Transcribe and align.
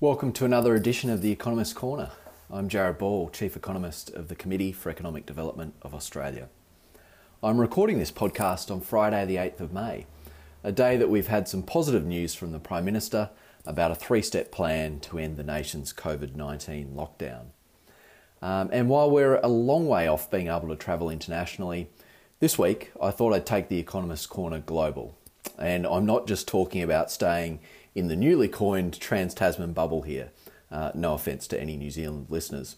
Welcome 0.00 0.30
to 0.34 0.44
another 0.44 0.76
edition 0.76 1.10
of 1.10 1.22
the 1.22 1.32
Economist 1.32 1.74
Corner. 1.74 2.12
I'm 2.52 2.68
Jarrod 2.68 2.98
Ball, 2.98 3.30
Chief 3.30 3.56
Economist 3.56 4.10
of 4.10 4.28
the 4.28 4.36
Committee 4.36 4.70
for 4.70 4.90
Economic 4.90 5.26
Development 5.26 5.74
of 5.82 5.92
Australia. 5.92 6.48
I'm 7.42 7.60
recording 7.60 7.98
this 7.98 8.12
podcast 8.12 8.70
on 8.70 8.80
Friday, 8.80 9.26
the 9.26 9.34
8th 9.34 9.58
of 9.58 9.72
May, 9.72 10.06
a 10.62 10.70
day 10.70 10.96
that 10.96 11.08
we've 11.10 11.26
had 11.26 11.48
some 11.48 11.64
positive 11.64 12.06
news 12.06 12.32
from 12.32 12.52
the 12.52 12.60
Prime 12.60 12.84
Minister 12.84 13.30
about 13.66 13.90
a 13.90 13.96
three 13.96 14.22
step 14.22 14.52
plan 14.52 15.00
to 15.00 15.18
end 15.18 15.36
the 15.36 15.42
nation's 15.42 15.92
COVID 15.92 16.36
19 16.36 16.94
lockdown. 16.94 17.46
Um, 18.40 18.70
and 18.72 18.88
while 18.88 19.10
we're 19.10 19.40
a 19.42 19.48
long 19.48 19.88
way 19.88 20.06
off 20.06 20.30
being 20.30 20.46
able 20.46 20.68
to 20.68 20.76
travel 20.76 21.10
internationally, 21.10 21.90
this 22.38 22.56
week 22.56 22.92
I 23.02 23.10
thought 23.10 23.32
I'd 23.34 23.46
take 23.46 23.68
the 23.68 23.80
Economist 23.80 24.30
Corner 24.30 24.60
global. 24.60 25.18
And 25.58 25.88
I'm 25.88 26.06
not 26.06 26.28
just 26.28 26.46
talking 26.46 26.84
about 26.84 27.10
staying 27.10 27.58
in 27.94 28.08
the 28.08 28.16
newly 28.16 28.48
coined 28.48 28.98
Trans 29.00 29.34
Tasman 29.34 29.72
bubble 29.72 30.02
here. 30.02 30.30
Uh, 30.70 30.92
no 30.94 31.14
offence 31.14 31.46
to 31.48 31.60
any 31.60 31.76
New 31.76 31.90
Zealand 31.90 32.26
listeners. 32.28 32.76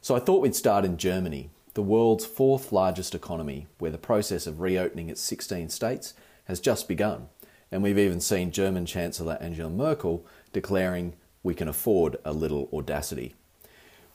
So 0.00 0.14
I 0.14 0.20
thought 0.20 0.42
we'd 0.42 0.54
start 0.54 0.84
in 0.84 0.96
Germany, 0.96 1.50
the 1.74 1.82
world's 1.82 2.26
fourth 2.26 2.72
largest 2.72 3.14
economy, 3.14 3.66
where 3.78 3.90
the 3.90 3.98
process 3.98 4.46
of 4.46 4.60
reopening 4.60 5.08
its 5.08 5.20
16 5.20 5.68
states 5.68 6.14
has 6.44 6.60
just 6.60 6.88
begun. 6.88 7.28
And 7.70 7.82
we've 7.82 7.98
even 7.98 8.20
seen 8.20 8.50
German 8.50 8.86
Chancellor 8.86 9.38
Angela 9.40 9.70
Merkel 9.70 10.26
declaring 10.52 11.14
we 11.42 11.54
can 11.54 11.68
afford 11.68 12.16
a 12.24 12.32
little 12.32 12.68
audacity. 12.72 13.34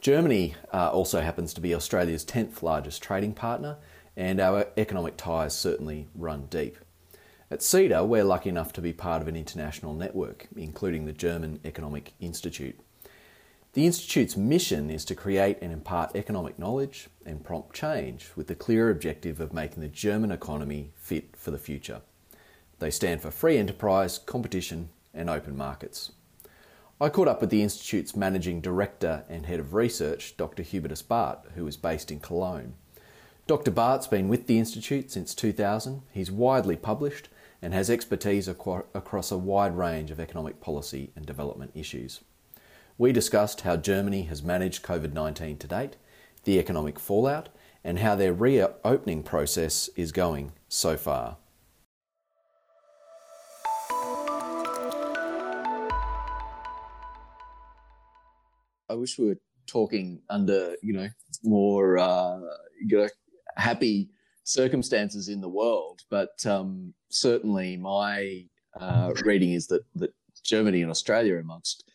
Germany 0.01 0.55
uh, 0.73 0.89
also 0.89 1.21
happens 1.21 1.53
to 1.53 1.61
be 1.61 1.73
Australia's 1.73 2.25
10th 2.25 2.61
largest 2.61 3.01
trading 3.01 3.33
partner, 3.33 3.77
and 4.17 4.41
our 4.41 4.67
economic 4.75 5.15
ties 5.15 5.57
certainly 5.57 6.07
run 6.13 6.47
deep. 6.47 6.77
At 7.53 7.59
CEDA, 7.59 8.07
we're 8.07 8.23
lucky 8.23 8.49
enough 8.49 8.73
to 8.73 8.81
be 8.81 8.93
part 8.93 9.21
of 9.21 9.27
an 9.27 9.35
international 9.35 9.93
network, 9.93 10.47
including 10.55 11.05
the 11.05 11.13
German 11.13 11.59
Economic 11.63 12.13
Institute. 12.19 12.79
The 13.73 13.85
Institute's 13.85 14.35
mission 14.35 14.89
is 14.89 15.05
to 15.05 15.13
create 15.13 15.59
and 15.61 15.71
impart 15.71 16.15
economic 16.15 16.57
knowledge 16.57 17.09
and 17.27 17.43
prompt 17.43 17.75
change 17.75 18.31
with 18.35 18.47
the 18.47 18.55
clear 18.55 18.89
objective 18.89 19.39
of 19.39 19.53
making 19.53 19.81
the 19.81 19.87
German 19.87 20.31
economy 20.31 20.93
fit 20.95 21.35
for 21.37 21.51
the 21.51 21.59
future. 21.59 22.01
They 22.79 22.89
stand 22.89 23.21
for 23.21 23.29
free 23.29 23.59
enterprise, 23.59 24.17
competition, 24.17 24.89
and 25.13 25.29
open 25.29 25.55
markets. 25.55 26.11
I 26.99 27.09
caught 27.09 27.27
up 27.27 27.39
with 27.39 27.51
the 27.51 27.61
Institute's 27.61 28.15
managing 28.15 28.61
director 28.61 29.25
and 29.29 29.45
head 29.45 29.59
of 29.59 29.75
research, 29.75 30.35
Dr. 30.37 30.63
Hubertus 30.63 31.03
Bardt, 31.03 31.51
who 31.53 31.67
is 31.67 31.77
based 31.77 32.09
in 32.09 32.19
Cologne. 32.19 32.73
Dr. 33.45 33.69
Bardt's 33.69 34.07
been 34.07 34.27
with 34.27 34.47
the 34.47 34.57
Institute 34.57 35.11
since 35.11 35.35
2000. 35.35 36.01
He's 36.11 36.31
widely 36.31 36.77
published 36.77 37.29
and 37.63 37.73
has 37.73 37.89
expertise 37.89 38.49
across 38.49 39.31
a 39.31 39.37
wide 39.37 39.77
range 39.77 40.11
of 40.11 40.19
economic 40.19 40.59
policy 40.59 41.11
and 41.15 41.25
development 41.25 41.71
issues. 41.73 42.19
We 42.97 43.13
discussed 43.13 43.61
how 43.61 43.77
Germany 43.77 44.23
has 44.23 44.43
managed 44.43 44.83
COVID 44.83 45.13
19 45.13 45.57
to 45.59 45.67
date, 45.67 45.95
the 46.43 46.59
economic 46.59 46.99
fallout, 46.99 47.47
and 47.81 47.99
how 47.99 48.15
their 48.15 48.33
reopening 48.33 49.23
process 49.23 49.89
is 49.95 50.11
going 50.11 50.51
so 50.67 50.97
far. 50.97 51.37
I 58.89 58.95
wish 58.95 59.17
we 59.17 59.27
were 59.27 59.39
talking 59.67 60.21
under, 60.29 60.75
you 60.83 60.91
know, 60.91 61.07
more, 61.43 61.97
uh, 61.97 62.41
you 62.85 62.97
know, 62.97 63.07
happy 63.55 64.09
circumstances 64.43 65.29
in 65.29 65.39
the 65.39 65.47
world, 65.47 65.92
but 66.09 66.45
um, 66.45 66.93
certainly 67.09 67.77
my 67.77 68.45
uh, 68.79 69.13
reading 69.23 69.53
is 69.53 69.67
that 69.67 69.83
that 69.95 70.13
Germany 70.43 70.81
and 70.81 70.91
Australia, 70.91 71.37
amongst 71.37 71.85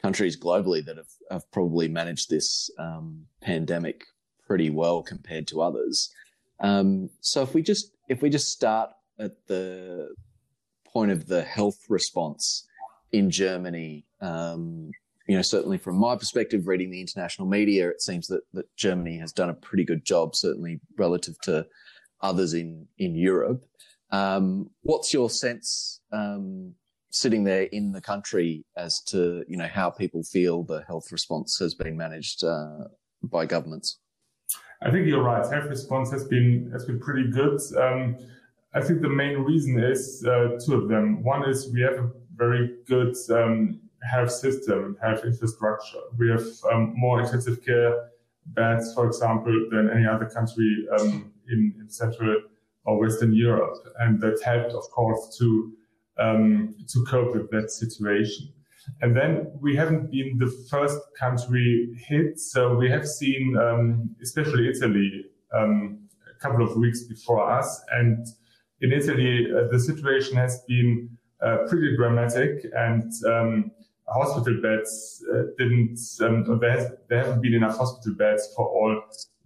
countries 0.00 0.38
globally 0.38 0.84
that 0.84 0.96
have, 0.96 1.12
have 1.30 1.50
probably 1.50 1.88
managed 1.88 2.30
this 2.30 2.70
um, 2.78 3.26
pandemic 3.40 4.04
pretty 4.46 4.70
well 4.70 5.02
compared 5.02 5.46
to 5.48 5.60
others. 5.60 6.12
Um, 6.60 7.10
so 7.20 7.42
if 7.42 7.54
we 7.54 7.62
just 7.62 7.92
if 8.08 8.22
we 8.22 8.30
just 8.30 8.50
start 8.50 8.90
at 9.18 9.32
the 9.46 10.14
point 10.86 11.10
of 11.10 11.26
the 11.26 11.42
health 11.42 11.78
response 11.88 12.66
in 13.12 13.30
Germany, 13.30 14.04
um, 14.20 14.90
you 15.28 15.36
know, 15.36 15.42
certainly 15.42 15.78
from 15.78 15.96
my 15.96 16.16
perspective, 16.16 16.66
reading 16.66 16.90
the 16.90 17.00
international 17.00 17.46
media, 17.46 17.88
it 17.88 18.00
seems 18.00 18.26
that, 18.28 18.40
that 18.54 18.74
Germany 18.76 19.18
has 19.18 19.32
done 19.32 19.50
a 19.50 19.54
pretty 19.54 19.84
good 19.84 20.04
job, 20.04 20.34
certainly 20.34 20.80
relative 20.96 21.38
to 21.42 21.66
others 22.20 22.54
in, 22.54 22.86
in 22.98 23.14
Europe. 23.14 23.64
Um, 24.10 24.70
what's 24.82 25.12
your 25.12 25.30
sense 25.30 26.00
um, 26.12 26.74
sitting 27.10 27.44
there 27.44 27.64
in 27.64 27.92
the 27.92 28.00
country 28.00 28.64
as 28.76 29.00
to 29.02 29.44
you 29.48 29.56
know 29.56 29.66
how 29.66 29.90
people 29.90 30.22
feel 30.22 30.62
the 30.62 30.82
health 30.86 31.12
response 31.12 31.58
has 31.58 31.74
been 31.74 31.96
managed 31.96 32.44
uh, 32.44 32.84
by 33.22 33.46
governments? 33.46 33.98
I 34.82 34.90
think 34.90 35.06
you're 35.06 35.22
right. 35.22 35.44
Health 35.52 35.68
response 35.68 36.10
has 36.10 36.24
been 36.24 36.70
has 36.72 36.84
been 36.84 37.00
pretty 37.00 37.30
good. 37.30 37.60
Um, 37.76 38.16
I 38.74 38.80
think 38.80 39.02
the 39.02 39.08
main 39.08 39.38
reason 39.38 39.78
is 39.82 40.24
uh, 40.26 40.58
two 40.64 40.74
of 40.74 40.88
them. 40.88 41.22
One 41.22 41.48
is 41.48 41.70
we 41.72 41.80
have 41.82 41.98
a 41.98 42.10
very 42.34 42.76
good 42.86 43.14
um, 43.30 43.80
health 44.02 44.30
system, 44.30 44.96
health 45.02 45.24
infrastructure. 45.24 45.98
We 46.16 46.30
have 46.30 46.46
um, 46.70 46.92
more 46.96 47.20
intensive 47.20 47.64
care 47.64 48.10
beds, 48.46 48.94
for 48.94 49.06
example, 49.06 49.68
than 49.70 49.90
any 49.90 50.06
other 50.06 50.26
country 50.26 50.86
um, 50.98 51.32
in, 51.50 51.74
in, 51.80 51.88
Central 51.88 52.42
or 52.84 52.98
Western 52.98 53.32
Europe, 53.34 53.76
and 54.00 54.20
that 54.20 54.40
helped, 54.42 54.72
of 54.72 54.84
course, 54.90 55.36
to 55.38 55.72
um, 56.18 56.74
to 56.88 57.04
cope 57.04 57.34
with 57.34 57.50
that 57.50 57.70
situation. 57.70 58.52
And 59.02 59.16
then 59.16 59.52
we 59.60 59.76
haven't 59.76 60.10
been 60.10 60.38
the 60.38 60.50
first 60.70 60.98
country 61.18 61.88
hit, 62.08 62.40
so 62.40 62.74
we 62.74 62.90
have 62.90 63.06
seen, 63.06 63.56
um, 63.56 64.16
especially 64.22 64.68
Italy, 64.68 65.26
um, 65.54 65.98
a 66.34 66.38
couple 66.40 66.64
of 66.66 66.76
weeks 66.76 67.04
before 67.04 67.50
us, 67.50 67.80
and 67.92 68.26
in 68.80 68.92
Italy 68.92 69.48
uh, 69.52 69.68
the 69.70 69.78
situation 69.78 70.36
has 70.36 70.62
been 70.66 71.10
uh, 71.40 71.58
pretty 71.68 71.96
dramatic 71.96 72.64
and 72.74 73.12
um, 73.26 73.70
hospital 74.08 74.60
beds 74.62 75.24
uh, 75.32 75.42
didn't, 75.56 75.98
um, 76.20 76.58
there, 76.60 76.70
has, 76.70 76.92
there 77.08 77.24
haven't 77.24 77.42
been 77.42 77.54
enough 77.54 77.76
hospital 77.76 78.14
beds 78.14 78.48
for 78.56 78.66
all 78.66 79.02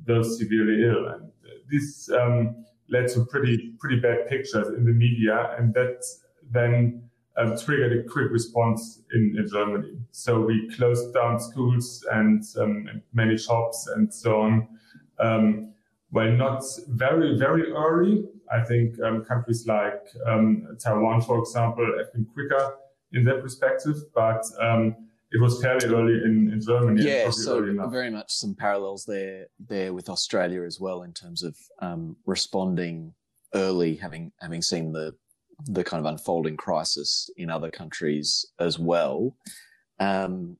those 0.07 0.39
severely 0.39 0.85
ill. 0.85 1.09
And 1.09 1.31
this 1.73 2.11
um, 2.11 2.65
led 2.89 3.09
to 3.09 3.25
pretty, 3.25 3.73
pretty 3.81 4.01
bad 4.01 4.29
pictures 4.29 4.69
in 4.69 4.85
the 4.85 4.93
media. 4.93 5.57
And 5.59 5.75
that 5.75 6.05
then 6.51 7.03
um, 7.37 7.57
triggered 7.59 7.93
a 7.93 8.09
quick 8.09 8.31
response 8.31 9.03
in, 9.13 9.35
in, 9.39 9.49
Germany. 9.49 9.97
So 10.11 10.41
we 10.41 10.71
closed 10.77 11.15
down 11.15 11.41
schools 11.41 12.07
and, 12.13 12.45
um, 12.59 13.03
many 13.15 13.39
shops 13.39 13.89
and 13.97 14.13
so 14.13 14.43
on. 14.43 14.69
Um, 15.19 15.73
well, 16.11 16.31
not 16.31 16.63
very, 16.89 17.39
very 17.39 17.73
early. 17.73 18.25
I 18.53 18.63
think 18.63 19.01
um, 19.01 19.25
countries 19.25 19.67
like 19.67 20.03
um, 20.27 20.77
Taiwan, 20.79 21.23
for 21.23 21.39
example, 21.39 21.91
have 21.97 22.13
been 22.13 22.27
quicker 22.27 22.75
in 23.15 23.25
that 23.25 23.43
perspective, 23.43 23.97
but 24.15 24.45
it 25.33 25.41
was 25.41 25.61
fairly 25.63 25.87
early 25.87 26.15
in, 26.25 26.53
in 26.53 26.61
Germany. 26.61 27.03
Yeah, 27.03 27.31
so 27.31 27.63
very 27.89 28.11
much 28.11 28.31
some 28.33 28.55
parallels 28.55 29.05
there 29.07 29.47
there 29.59 29.95
with 29.95 30.09
Australia 30.09 30.63
as 30.63 30.79
well 30.79 31.03
in 31.03 31.13
terms 31.13 31.43
of 31.43 31.57
um, 31.81 32.17
responding 32.27 33.15
early, 33.55 33.97
having 33.97 34.33
having 34.41 34.63
seen 34.63 34.93
the 34.93 35.15
the 35.67 35.85
kind 35.85 36.05
of 36.05 36.11
unfolding 36.11 36.57
crisis 36.57 37.31
in 37.37 37.51
other 37.51 37.71
countries 37.71 38.47
as 38.59 38.79
well. 38.79 39.37
Um, 39.99 40.57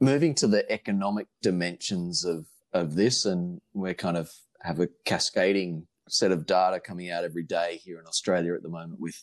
moving 0.00 0.34
to 0.36 0.46
the 0.46 0.70
economic 0.70 1.26
dimensions 1.42 2.24
of 2.24 2.46
of 2.72 2.94
this, 2.94 3.24
and 3.24 3.60
we're 3.74 3.94
kind 3.94 4.16
of 4.16 4.30
have 4.62 4.78
a 4.78 4.88
cascading 5.04 5.86
set 6.08 6.32
of 6.32 6.46
data 6.46 6.80
coming 6.80 7.10
out 7.10 7.24
every 7.24 7.42
day 7.42 7.80
here 7.82 7.98
in 7.98 8.06
Australia 8.06 8.54
at 8.54 8.62
the 8.62 8.68
moment 8.68 9.00
with 9.00 9.20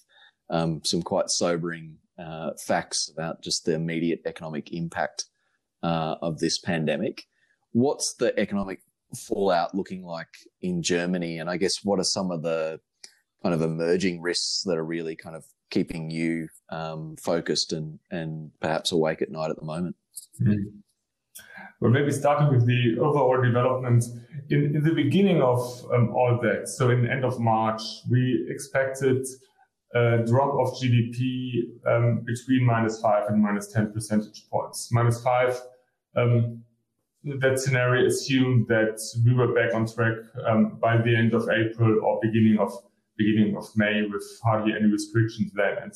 um, 0.50 0.82
some 0.84 1.02
quite 1.02 1.30
sobering 1.30 1.98
uh, 2.18 2.52
facts 2.66 3.10
about 3.12 3.42
just 3.42 3.66
the 3.66 3.74
immediate 3.74 4.22
economic 4.26 4.72
impact 4.72 5.26
uh, 5.84 6.16
of 6.22 6.40
this 6.40 6.60
pandemic. 6.60 7.26
What's 7.72 8.16
the 8.16 8.38
economic 8.40 8.80
fallout 9.16 9.76
looking 9.76 10.04
like 10.04 10.30
in 10.62 10.82
Germany? 10.82 11.40
And 11.40 11.50
I 11.50 11.58
guess 11.58 11.84
what 11.84 12.00
are 12.00 12.04
some 12.06 12.32
of 12.32 12.42
the 12.42 12.80
kind 13.44 13.54
of 13.54 13.62
emerging 13.62 14.22
risks 14.22 14.64
that 14.66 14.78
are 14.78 14.86
really 14.86 15.16
kind 15.16 15.36
of 15.36 15.46
keeping 15.70 16.10
you 16.10 16.48
um, 16.70 17.16
focused 17.22 17.74
and, 17.74 18.00
and 18.12 18.52
perhaps 18.62 18.92
awake 18.92 19.22
at 19.22 19.30
night 19.30 19.52
at 19.52 19.58
the 19.58 19.66
moment? 19.66 19.96
Mm-hmm. 20.42 20.80
Well, 21.82 21.92
maybe 21.92 22.12
starting 22.12 22.56
with 22.56 22.66
the 22.66 22.98
overall 23.00 23.42
development. 23.42 24.06
In, 24.50 24.76
in 24.76 24.84
the 24.84 24.94
beginning 24.94 25.42
of 25.42 25.60
um, 25.94 26.10
all 26.16 26.40
that, 26.42 26.70
so 26.70 26.90
in 26.90 27.04
the 27.04 27.12
end 27.12 27.26
of 27.26 27.40
March, 27.40 27.82
we 28.10 28.48
expected 28.50 29.28
a 29.94 30.24
drop 30.26 30.54
of 30.56 30.74
GDP 30.74 31.70
um, 31.88 32.22
between 32.26 32.66
minus 32.66 33.00
five 33.02 33.28
and 33.30 33.42
minus 33.42 33.72
10 33.72 33.94
percentage 33.94 34.50
points. 34.50 34.90
Minus 34.92 35.22
five, 35.24 35.60
um, 36.16 36.64
that 37.40 37.60
scenario 37.60 38.08
assumed 38.08 38.68
that 38.68 39.00
we 39.26 39.34
were 39.34 39.54
back 39.54 39.74
on 39.74 39.88
track 39.88 40.18
um, 40.46 40.78
by 40.82 40.98
the 40.98 41.16
end 41.16 41.34
of 41.34 41.50
April 41.50 42.04
or 42.04 42.20
beginning 42.22 42.58
of 42.60 42.72
beginning 43.18 43.56
of 43.56 43.66
May 43.76 44.04
with 44.12 44.24
hardly 44.44 44.74
any 44.74 44.92
restrictions 44.92 45.52
then. 45.54 45.78
And 45.82 45.94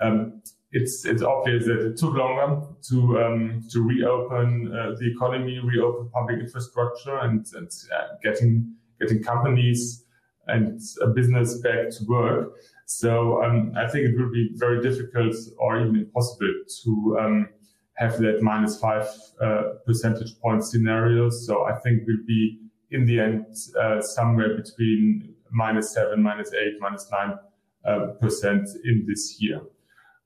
um, 0.00 0.42
it's 0.72 1.04
it's 1.04 1.22
obvious 1.22 1.66
that 1.66 1.80
it 1.80 1.96
took 1.96 2.14
longer 2.14 2.66
to 2.88 3.20
um, 3.20 3.62
to 3.70 3.82
reopen 3.82 4.72
uh, 4.72 4.94
the 4.98 5.10
economy, 5.10 5.58
reopen 5.58 6.08
public 6.10 6.40
infrastructure, 6.40 7.18
and, 7.18 7.44
and 7.54 7.70
uh, 7.94 8.14
getting 8.22 8.74
getting 9.00 9.22
companies 9.22 10.04
and 10.46 10.80
business 11.14 11.58
back 11.58 11.90
to 11.90 12.04
work. 12.06 12.54
So 12.92 13.40
um, 13.44 13.72
I 13.76 13.86
think 13.86 14.04
it 14.04 14.18
will 14.18 14.32
be 14.32 14.50
very 14.54 14.82
difficult 14.82 15.36
or 15.58 15.80
even 15.80 15.94
impossible 15.94 16.52
to 16.82 17.18
um, 17.20 17.48
have 17.94 18.18
that 18.18 18.42
minus 18.42 18.80
five 18.80 19.06
uh, 19.40 19.74
percentage 19.86 20.36
point 20.40 20.64
scenario. 20.64 21.30
So 21.30 21.66
I 21.66 21.78
think 21.78 22.02
we'll 22.04 22.26
be 22.26 22.58
in 22.90 23.06
the 23.06 23.20
end 23.20 23.46
uh, 23.80 24.02
somewhere 24.02 24.56
between 24.56 25.36
minus 25.52 25.94
seven, 25.94 26.20
minus 26.20 26.52
eight, 26.52 26.80
minus 26.80 27.08
nine 27.12 27.38
uh, 27.84 28.06
percent 28.20 28.68
in 28.82 29.04
this 29.06 29.40
year. 29.40 29.60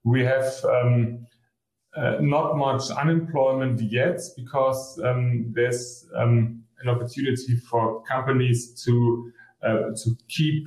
We 0.02 0.25
have 0.25 0.50
um, 0.64 1.26
uh, 1.94 2.17
not 2.20 2.56
much 2.56 2.88
unemployment 2.90 3.78
yet 3.82 4.20
because 4.38 4.99
um, 5.05 5.52
there's 5.52 6.06
um, 6.17 6.64
an 6.81 6.88
opportunity 6.88 7.56
for 7.56 8.02
companies 8.05 8.82
to 8.84 9.32
uh, 9.62 9.90
to 10.02 10.17
keep 10.28 10.64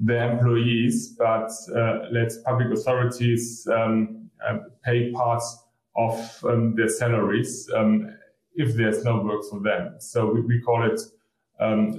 their 0.00 0.32
employees, 0.32 1.14
but 1.18 1.50
uh, 1.76 2.08
let 2.10 2.32
public 2.44 2.72
authorities 2.72 3.68
um, 3.72 4.30
uh, 4.46 4.58
pay 4.84 5.12
parts 5.12 5.64
of 5.96 6.44
um, 6.44 6.74
their 6.74 6.88
salaries 6.88 7.68
um, 7.76 8.10
if 8.54 8.74
there's 8.74 9.04
no 9.04 9.22
work 9.22 9.42
for 9.50 9.60
them. 9.60 9.96
So 9.98 10.32
we, 10.32 10.40
we 10.40 10.60
call 10.60 10.90
it 10.90 11.00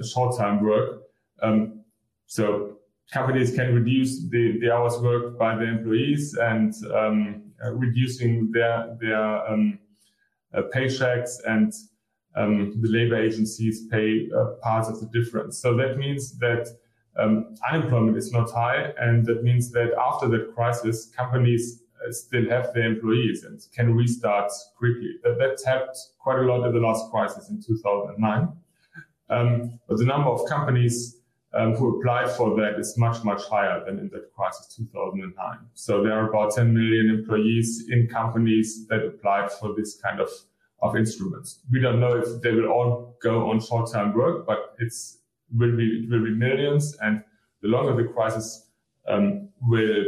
short-time 0.04 0.64
work. 0.64 1.02
so 2.26 2.78
companies 3.12 3.54
can 3.54 3.74
reduce 3.74 4.28
the, 4.30 4.58
the 4.60 4.72
hours 4.72 4.98
worked 4.98 5.38
by 5.38 5.54
the 5.54 5.64
employees 5.64 6.34
and 6.34 6.74
um, 6.94 7.42
reducing 7.72 8.50
their 8.50 8.96
their 9.00 9.46
um, 9.48 9.78
uh, 10.54 10.62
paychecks 10.74 11.30
and 11.46 11.72
um, 12.34 12.80
the 12.80 12.88
labor 12.88 13.16
agencies 13.16 13.86
pay 13.90 14.28
uh, 14.36 14.56
parts 14.62 14.88
of 14.88 15.00
the 15.00 15.06
difference. 15.06 15.58
So 15.58 15.76
that 15.76 15.98
means 15.98 16.38
that 16.38 16.68
um, 17.18 17.54
unemployment 17.70 18.16
is 18.16 18.32
not 18.32 18.50
high, 18.50 18.92
and 18.98 19.24
that 19.26 19.42
means 19.42 19.70
that 19.72 19.92
after 19.98 20.28
that 20.28 20.54
crisis, 20.54 21.12
companies 21.16 21.82
uh, 22.06 22.10
still 22.10 22.48
have 22.48 22.72
their 22.72 22.84
employees 22.84 23.44
and 23.44 23.60
can 23.74 23.94
restart 23.94 24.50
quickly. 24.76 25.16
That, 25.22 25.36
that's 25.38 25.64
helped 25.64 25.98
quite 26.18 26.38
a 26.38 26.42
lot 26.42 26.66
in 26.66 26.72
the 26.74 26.80
last 26.80 27.10
crisis 27.10 27.50
in 27.50 27.62
2009. 27.62 28.48
Um, 29.28 29.78
but 29.88 29.98
the 29.98 30.04
number 30.04 30.30
of 30.30 30.48
companies 30.48 31.22
um, 31.54 31.74
who 31.74 31.98
applied 31.98 32.30
for 32.30 32.56
that 32.56 32.78
is 32.78 32.96
much, 32.96 33.22
much 33.24 33.42
higher 33.44 33.84
than 33.84 33.98
in 33.98 34.08
that 34.10 34.32
crisis 34.34 34.74
2009. 34.74 35.58
So 35.74 36.02
there 36.02 36.12
are 36.12 36.28
about 36.28 36.54
10 36.54 36.72
million 36.72 37.10
employees 37.10 37.88
in 37.90 38.08
companies 38.08 38.86
that 38.88 39.04
applied 39.04 39.52
for 39.52 39.74
this 39.76 40.00
kind 40.00 40.20
of, 40.20 40.30
of 40.82 40.96
instruments. 40.96 41.60
We 41.70 41.80
don't 41.80 42.00
know 42.00 42.16
if 42.16 42.40
they 42.42 42.52
will 42.52 42.68
all 42.68 43.18
go 43.22 43.50
on 43.50 43.60
short-term 43.60 44.14
work, 44.14 44.46
but 44.46 44.74
it's 44.78 45.18
will 45.56 45.76
be, 45.76 46.06
will 46.10 46.24
be 46.24 46.34
millions. 46.34 46.96
And 47.00 47.22
the 47.60 47.68
longer 47.68 47.94
the 48.00 48.08
crisis 48.08 48.70
um, 49.08 49.48
will, 49.60 50.04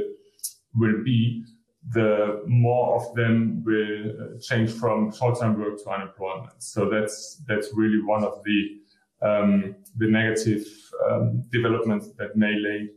will 0.75 1.03
be, 1.05 1.45
the 1.93 2.43
more 2.47 2.97
of 2.97 3.15
them 3.15 3.63
will 3.65 4.11
uh, 4.11 4.41
change 4.41 4.73
from 4.73 5.13
short-term 5.13 5.61
work 5.61 5.83
to 5.83 5.91
unemployment. 5.91 6.63
So 6.63 6.89
that's, 6.89 7.43
that's 7.47 7.69
really 7.75 8.03
one 8.03 8.25
of 8.25 8.43
the 8.45 8.81
um, 9.23 9.77
the 9.97 10.07
negative 10.07 10.67
um, 11.09 11.45
developments 11.51 12.11
that 12.19 12.37
may 12.37 12.55
lay 12.57 12.91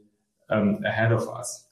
um, 0.49 0.83
ahead 0.85 1.11
of 1.11 1.27
us. 1.29 1.69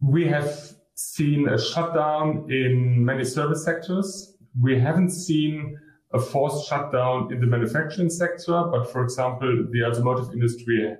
We 0.00 0.26
have 0.26 0.72
seen 0.94 1.48
a 1.48 1.58
shutdown 1.58 2.50
in 2.50 3.04
many 3.04 3.24
service 3.24 3.64
sectors. 3.64 4.36
We 4.60 4.78
haven't 4.78 5.10
seen 5.10 5.78
a 6.12 6.20
forced 6.20 6.68
shutdown 6.68 7.32
in 7.32 7.40
the 7.40 7.46
manufacturing 7.46 8.10
sector, 8.10 8.64
but 8.70 8.90
for 8.92 9.02
example, 9.02 9.66
the 9.70 9.84
automotive 9.84 10.32
industry 10.32 10.94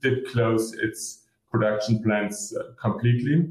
did 0.00 0.26
close 0.26 0.74
its 0.74 1.24
production 1.50 2.02
plants 2.02 2.54
uh, 2.54 2.72
completely. 2.80 3.48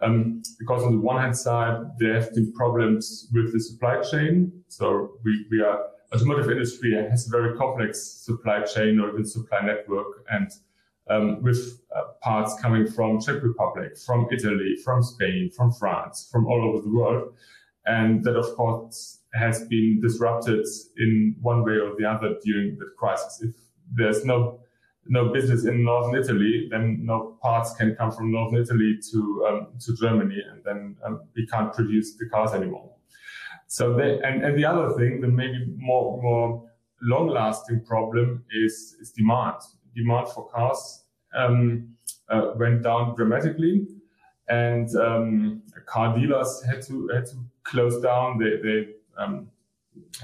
Um, 0.00 0.42
because 0.58 0.82
on 0.82 0.92
the 0.92 1.00
one 1.00 1.20
hand 1.20 1.36
side, 1.36 1.98
there 1.98 2.14
have 2.20 2.34
been 2.34 2.52
problems 2.52 3.28
with 3.32 3.52
the 3.52 3.60
supply 3.60 4.02
chain. 4.02 4.52
So 4.68 5.12
we, 5.24 5.46
we 5.50 5.62
are 5.62 5.80
automotive 6.14 6.50
industry 6.50 6.94
has 6.94 7.26
a 7.26 7.30
very 7.30 7.56
complex 7.56 8.00
supply 8.02 8.62
chain 8.62 9.00
or 9.00 9.10
even 9.10 9.24
supply 9.24 9.60
network 9.60 10.24
and 10.30 10.50
um, 11.10 11.42
with 11.42 11.80
uh, 11.94 12.04
parts 12.22 12.58
coming 12.60 12.86
from 12.86 13.20
Czech 13.20 13.42
Republic, 13.42 13.96
from 13.98 14.26
Italy, 14.32 14.76
from 14.84 15.02
Spain, 15.02 15.50
from 15.50 15.70
France, 15.72 16.28
from 16.30 16.46
all 16.46 16.64
over 16.68 16.82
the 16.82 16.88
world. 16.88 17.34
And 17.86 18.24
that, 18.24 18.36
of 18.36 18.54
course, 18.56 19.18
has 19.34 19.66
been 19.66 20.00
disrupted 20.00 20.66
in 20.96 21.36
one 21.40 21.64
way 21.64 21.74
or 21.74 21.94
the 21.98 22.04
other 22.04 22.36
during 22.44 22.76
the 22.78 22.86
crisis. 22.98 23.42
If 23.42 23.54
there's 23.92 24.24
no 24.24 24.60
no 25.06 25.28
business 25.28 25.66
in 25.66 25.84
northern 25.84 26.14
Italy, 26.14 26.66
then 26.70 27.04
no 27.04 27.36
parts 27.42 27.74
can 27.74 27.94
come 27.94 28.10
from 28.10 28.32
northern 28.32 28.62
Italy 28.62 28.98
to 29.12 29.46
um, 29.48 29.66
to 29.80 29.96
Germany, 29.96 30.40
and 30.50 30.64
then 30.64 30.96
um, 31.04 31.20
we 31.36 31.46
can't 31.46 31.72
produce 31.72 32.16
the 32.16 32.26
cars 32.30 32.52
anymore. 32.52 32.94
So 33.66 33.92
they, 33.94 34.20
and, 34.22 34.44
and 34.44 34.56
the 34.56 34.64
other 34.64 34.94
thing, 34.96 35.20
the 35.20 35.26
maybe 35.26 35.66
more, 35.76 36.22
more 36.22 36.70
long 37.02 37.28
lasting 37.28 37.84
problem 37.84 38.44
is, 38.52 38.96
is 39.00 39.10
demand. 39.10 39.56
Demand 39.96 40.28
for 40.28 40.48
cars 40.48 41.04
um, 41.34 41.88
uh, 42.28 42.52
went 42.56 42.82
down 42.82 43.16
dramatically 43.16 43.86
and 44.48 44.94
um, 44.96 45.62
car 45.86 46.16
dealers 46.16 46.62
had 46.64 46.82
to, 46.82 47.08
had 47.08 47.26
to 47.26 47.36
close 47.64 48.00
down. 48.00 48.38
They, 48.38 48.56
they 48.62 48.86
um, 49.18 49.48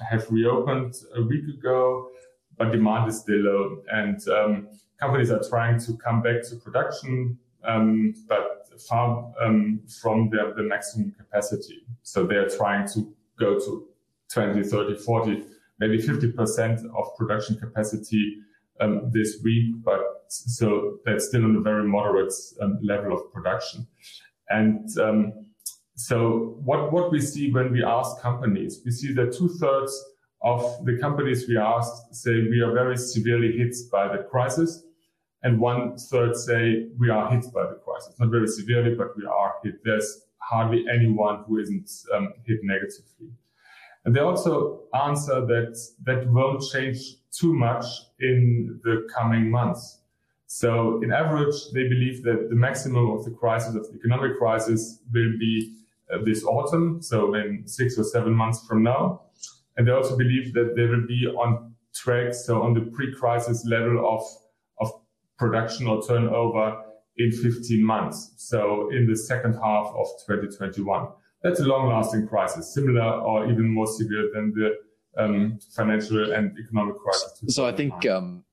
have 0.08 0.30
reopened 0.30 0.94
a 1.16 1.22
week 1.22 1.44
ago, 1.58 2.08
but 2.56 2.72
demand 2.72 3.08
is 3.08 3.20
still 3.20 3.38
low. 3.38 3.82
And 3.92 4.20
um, 4.28 4.68
companies 4.98 5.30
are 5.30 5.42
trying 5.48 5.78
to 5.80 5.96
come 5.96 6.22
back 6.22 6.42
to 6.48 6.56
production, 6.56 7.38
um, 7.64 8.14
but 8.28 8.68
far 8.88 9.32
um, 9.40 9.80
from 10.00 10.30
the 10.30 10.62
maximum 10.62 11.12
capacity. 11.12 11.82
So 12.02 12.26
they 12.26 12.36
are 12.36 12.48
trying 12.48 12.88
to 12.88 13.12
go 13.38 13.58
to 13.58 13.86
20, 14.32 14.62
30, 14.62 14.96
40, 14.96 15.42
maybe 15.78 15.98
50% 15.98 16.84
of 16.94 17.16
production 17.16 17.56
capacity 17.56 18.36
um, 18.80 19.10
this 19.12 19.40
week, 19.42 19.74
but 19.84 20.00
so 20.28 20.98
that's 21.04 21.28
still 21.28 21.44
on 21.44 21.56
a 21.56 21.60
very 21.60 21.84
moderate 21.86 22.32
um, 22.60 22.78
level 22.82 23.12
of 23.12 23.32
production. 23.32 23.86
And 24.48 24.88
so 26.00 26.56
what, 26.64 26.92
what 26.92 27.12
we 27.12 27.20
see 27.20 27.52
when 27.52 27.72
we 27.72 27.84
ask 27.84 28.18
companies, 28.22 28.80
we 28.86 28.90
see 28.90 29.12
that 29.12 29.36
two 29.36 29.50
thirds 29.60 29.92
of 30.42 30.82
the 30.86 30.96
companies 30.98 31.46
we 31.46 31.58
asked 31.58 32.14
say 32.14 32.30
we 32.30 32.62
are 32.62 32.72
very 32.72 32.96
severely 32.96 33.52
hit 33.58 33.76
by 33.92 34.08
the 34.08 34.22
crisis. 34.22 34.82
And 35.42 35.60
one 35.60 35.98
third 35.98 36.36
say 36.36 36.88
we 36.98 37.10
are 37.10 37.30
hit 37.30 37.44
by 37.52 37.64
the 37.64 37.78
crisis, 37.84 38.18
not 38.18 38.30
very 38.30 38.48
severely, 38.48 38.94
but 38.94 39.14
we 39.14 39.26
are 39.26 39.56
hit. 39.62 39.84
There's 39.84 40.22
hardly 40.38 40.86
anyone 40.90 41.44
who 41.46 41.58
isn't 41.58 41.90
um, 42.14 42.32
hit 42.46 42.60
negatively. 42.62 43.28
And 44.06 44.16
they 44.16 44.20
also 44.20 44.84
answer 44.94 45.44
that 45.44 45.78
that 46.04 46.26
won't 46.28 46.62
change 46.72 46.98
too 47.30 47.52
much 47.52 47.84
in 48.20 48.80
the 48.84 49.06
coming 49.14 49.50
months. 49.50 50.00
So 50.46 51.02
in 51.02 51.12
average, 51.12 51.56
they 51.74 51.86
believe 51.86 52.22
that 52.22 52.48
the 52.48 52.56
maximum 52.56 53.10
of 53.10 53.26
the 53.26 53.30
crisis, 53.32 53.74
of 53.74 53.86
the 53.92 53.98
economic 53.98 54.38
crisis, 54.38 55.02
will 55.12 55.32
be 55.38 55.76
this 56.24 56.44
autumn, 56.44 57.02
so 57.02 57.34
in 57.34 57.62
six 57.66 57.98
or 57.98 58.04
seven 58.04 58.32
months 58.32 58.66
from 58.66 58.82
now. 58.82 59.22
And 59.76 59.86
they 59.86 59.92
also 59.92 60.16
believe 60.16 60.52
that 60.54 60.74
they 60.76 60.86
will 60.86 61.06
be 61.06 61.26
on 61.26 61.74
track, 61.94 62.34
so 62.34 62.62
on 62.62 62.74
the 62.74 62.82
pre-crisis 62.92 63.64
level 63.64 63.98
of, 64.06 64.22
of 64.80 64.92
production 65.38 65.86
or 65.86 66.02
turnover 66.06 66.82
in 67.16 67.32
15 67.32 67.82
months. 67.82 68.32
So 68.36 68.90
in 68.90 69.06
the 69.06 69.16
second 69.16 69.54
half 69.54 69.86
of 69.86 70.06
2021. 70.26 71.08
That's 71.42 71.60
a 71.60 71.64
long-lasting 71.64 72.28
crisis, 72.28 72.74
similar 72.74 73.02
or 73.02 73.50
even 73.50 73.68
more 73.68 73.86
severe 73.86 74.30
than 74.34 74.52
the 74.52 74.76
um, 75.16 75.58
financial 75.74 76.32
and 76.32 76.56
economic 76.58 76.96
crisis. 76.98 77.54
So 77.54 77.66
I 77.66 77.72
think, 77.72 78.06
um, 78.06 78.44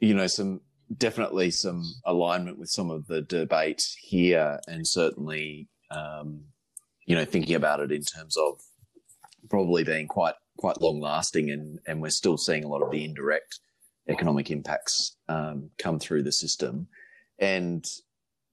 you 0.00 0.14
know, 0.14 0.26
some 0.26 0.60
definitely 0.96 1.50
some 1.50 1.82
alignment 2.04 2.58
with 2.58 2.68
some 2.68 2.90
of 2.90 3.06
the 3.06 3.22
debate 3.22 3.82
here, 4.00 4.60
and 4.66 4.86
certainly, 4.86 5.68
um, 5.90 6.44
you 7.10 7.16
know, 7.16 7.24
thinking 7.24 7.56
about 7.56 7.80
it 7.80 7.90
in 7.90 8.02
terms 8.02 8.36
of 8.36 8.60
probably 9.48 9.82
being 9.82 10.06
quite 10.06 10.36
quite 10.56 10.80
long 10.80 11.00
lasting, 11.00 11.50
and 11.50 11.80
and 11.84 12.00
we're 12.00 12.08
still 12.08 12.38
seeing 12.38 12.62
a 12.62 12.68
lot 12.68 12.82
of 12.82 12.92
the 12.92 13.04
indirect 13.04 13.58
economic 14.08 14.48
impacts 14.48 15.16
um, 15.28 15.70
come 15.76 15.98
through 15.98 16.22
the 16.22 16.30
system. 16.30 16.86
And 17.40 17.84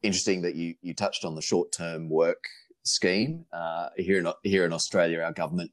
interesting 0.01 0.41
that 0.41 0.55
you 0.55 0.73
you 0.81 0.95
touched 0.95 1.23
on 1.23 1.35
the 1.35 1.41
short 1.43 1.71
term 1.71 2.09
work 2.09 2.45
scheme 2.83 3.45
uh, 3.53 3.89
here 3.95 4.17
in 4.17 4.27
here 4.41 4.65
in 4.65 4.73
Australia. 4.73 5.21
Our 5.21 5.33
government 5.33 5.69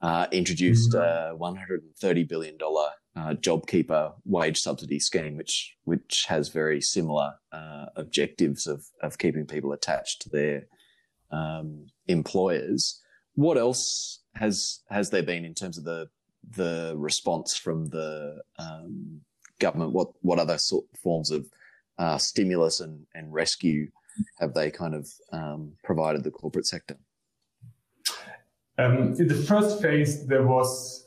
uh, 0.00 0.28
introduced 0.30 0.92
mm-hmm. 0.92 1.34
a 1.34 1.36
130 1.36 2.22
billion 2.22 2.56
dollar 2.56 2.90
uh, 3.16 3.34
JobKeeper 3.34 4.12
wage 4.24 4.60
subsidy 4.60 5.00
scheme, 5.00 5.36
which 5.36 5.74
which 5.82 6.26
has 6.28 6.50
very 6.50 6.80
similar 6.80 7.32
uh, 7.50 7.86
objectives 7.96 8.68
of 8.68 8.84
of 9.02 9.18
keeping 9.18 9.44
people 9.44 9.72
attached 9.72 10.22
to 10.22 10.28
their 10.28 10.66
um, 11.32 11.88
employers. 12.08 13.00
What 13.34 13.58
else 13.58 14.20
has 14.34 14.80
has 14.88 15.10
there 15.10 15.22
been 15.22 15.44
in 15.44 15.54
terms 15.54 15.78
of 15.78 15.84
the 15.84 16.08
the 16.56 16.94
response 16.96 17.56
from 17.56 17.88
the 17.88 18.40
um, 18.58 19.20
government? 19.58 19.92
What 19.92 20.08
what 20.22 20.38
other 20.38 20.58
sort 20.58 20.84
forms 21.02 21.30
of 21.30 21.46
uh, 21.98 22.18
stimulus 22.18 22.80
and, 22.80 23.06
and 23.14 23.32
rescue 23.32 23.88
have 24.38 24.54
they 24.54 24.70
kind 24.70 24.94
of 24.94 25.08
um, 25.32 25.72
provided 25.84 26.24
the 26.24 26.30
corporate 26.30 26.66
sector? 26.66 26.96
Um, 28.78 29.14
in 29.18 29.26
the 29.28 29.34
first 29.34 29.80
phase, 29.80 30.26
there 30.26 30.46
was 30.46 31.06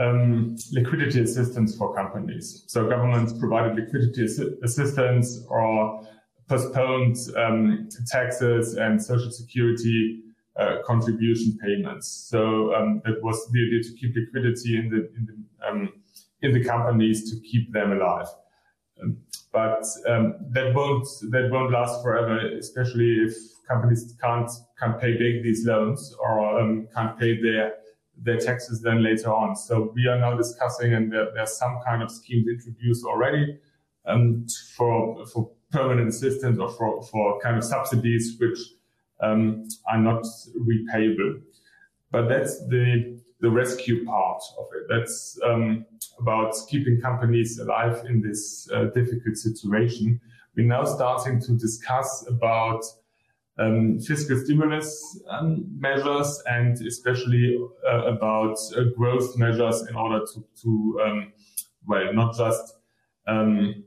um, 0.00 0.56
liquidity 0.72 1.22
assistance 1.22 1.76
for 1.76 1.94
companies. 1.94 2.64
So 2.66 2.88
governments 2.88 3.32
provided 3.32 3.76
liquidity 3.76 4.24
assistance 4.62 5.44
or 5.48 6.06
postponed 6.48 7.16
um, 7.36 7.88
taxes 8.06 8.74
and 8.74 9.02
social 9.02 9.30
security 9.30 10.22
uh, 10.58 10.82
contribution 10.84 11.58
payments. 11.62 12.08
So 12.08 12.74
um, 12.74 13.00
that 13.04 13.22
was 13.22 13.48
the 13.52 13.64
idea 13.66 13.82
to 13.82 13.92
keep 13.98 14.14
liquidity 14.16 14.76
in 14.76 14.90
the 14.90 15.08
in 15.16 15.26
the 15.26 15.68
um, 15.68 15.92
in 16.42 16.52
the 16.52 16.64
companies 16.64 17.30
to 17.30 17.40
keep 17.40 17.72
them 17.72 17.92
alive. 17.92 18.26
Um, 19.02 19.18
but 19.52 19.84
um, 20.06 20.34
that 20.50 20.74
won't 20.74 21.06
that 21.30 21.50
won't 21.50 21.72
last 21.72 22.02
forever, 22.02 22.38
especially 22.58 23.18
if 23.26 23.34
companies 23.68 24.14
can't 24.20 24.50
can't 24.78 25.00
pay 25.00 25.12
back 25.12 25.42
these 25.42 25.64
loans 25.66 26.14
or 26.20 26.60
um, 26.60 26.88
can't 26.94 27.18
pay 27.18 27.40
their 27.40 27.74
their 28.20 28.38
taxes 28.38 28.82
then 28.82 29.02
later 29.02 29.32
on. 29.32 29.54
So 29.54 29.92
we 29.94 30.06
are 30.08 30.18
now 30.18 30.36
discussing, 30.36 30.92
and 30.92 31.12
there, 31.12 31.28
there's 31.34 31.56
some 31.56 31.78
kind 31.86 32.02
of 32.02 32.10
schemes 32.10 32.46
introduced 32.48 33.04
already 33.04 33.58
for 34.76 35.26
for 35.26 35.50
permanent 35.70 36.08
assistance 36.08 36.58
or 36.58 36.70
for, 36.70 37.02
for 37.02 37.40
kind 37.40 37.58
of 37.58 37.64
subsidies 37.64 38.36
which 38.40 38.58
um, 39.20 39.66
are 39.90 39.98
not 39.98 40.24
repayable. 40.56 41.40
But 42.10 42.28
that's 42.28 42.58
the 42.68 43.18
the 43.40 43.50
rescue 43.50 44.04
part 44.04 44.42
of 44.58 44.66
it. 44.74 44.86
That's 44.88 45.38
um, 45.44 45.86
about 46.18 46.54
keeping 46.68 47.00
companies 47.00 47.58
alive 47.58 48.04
in 48.08 48.20
this 48.20 48.68
uh, 48.74 48.86
difficult 48.86 49.36
situation. 49.36 50.20
We're 50.56 50.66
now 50.66 50.84
starting 50.84 51.40
to 51.42 51.52
discuss 51.52 52.26
about 52.28 52.82
um, 53.58 54.00
fiscal 54.00 54.38
stimulus 54.38 55.20
um, 55.28 55.66
measures 55.78 56.42
and 56.46 56.80
especially 56.86 57.58
uh, 57.88 58.06
about 58.06 58.56
uh, 58.76 58.84
growth 58.96 59.36
measures 59.36 59.86
in 59.88 59.96
order 59.96 60.24
to, 60.24 60.44
to 60.62 61.00
um, 61.04 61.32
well, 61.86 62.12
not 62.12 62.36
just 62.36 62.76
um, 63.26 63.84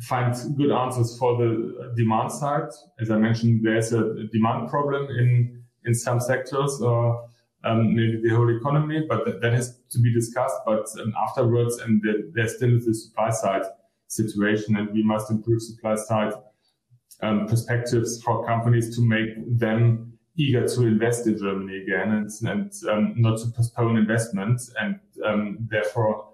find 0.00 0.34
good 0.56 0.70
answers 0.70 1.18
for 1.18 1.36
the 1.36 1.92
demand 1.96 2.30
side. 2.32 2.68
As 3.00 3.10
I 3.10 3.16
mentioned, 3.16 3.64
there's 3.64 3.92
a 3.92 4.24
demand 4.32 4.68
problem 4.68 5.08
in 5.10 5.62
in 5.84 5.94
some 5.94 6.20
sectors 6.20 6.80
or 6.82 7.28
um, 7.64 7.94
maybe 7.94 8.20
the 8.22 8.34
whole 8.34 8.54
economy, 8.54 9.06
but 9.08 9.24
that, 9.24 9.40
that 9.40 9.52
has 9.52 9.78
to 9.90 10.00
be 10.00 10.12
discussed. 10.12 10.56
But 10.66 10.86
um, 11.00 11.14
afterwards, 11.28 11.78
and 11.78 12.02
the, 12.02 12.30
there 12.34 12.48
still 12.48 12.78
the 12.84 12.94
supply 12.94 13.30
side 13.30 13.62
situation, 14.08 14.76
and 14.76 14.90
we 14.92 15.02
must 15.02 15.30
improve 15.30 15.62
supply 15.62 15.94
side 15.94 16.34
um, 17.22 17.46
perspectives 17.46 18.22
for 18.22 18.46
companies 18.46 18.94
to 18.96 19.02
make 19.02 19.58
them 19.58 20.12
eager 20.36 20.66
to 20.68 20.82
invest 20.82 21.26
in 21.26 21.38
Germany 21.38 21.82
again 21.82 22.12
and, 22.12 22.30
and 22.42 22.72
um, 22.90 23.14
not 23.16 23.38
to 23.38 23.46
postpone 23.56 23.96
investment 23.96 24.60
and 24.78 25.00
um, 25.24 25.58
therefore 25.70 26.28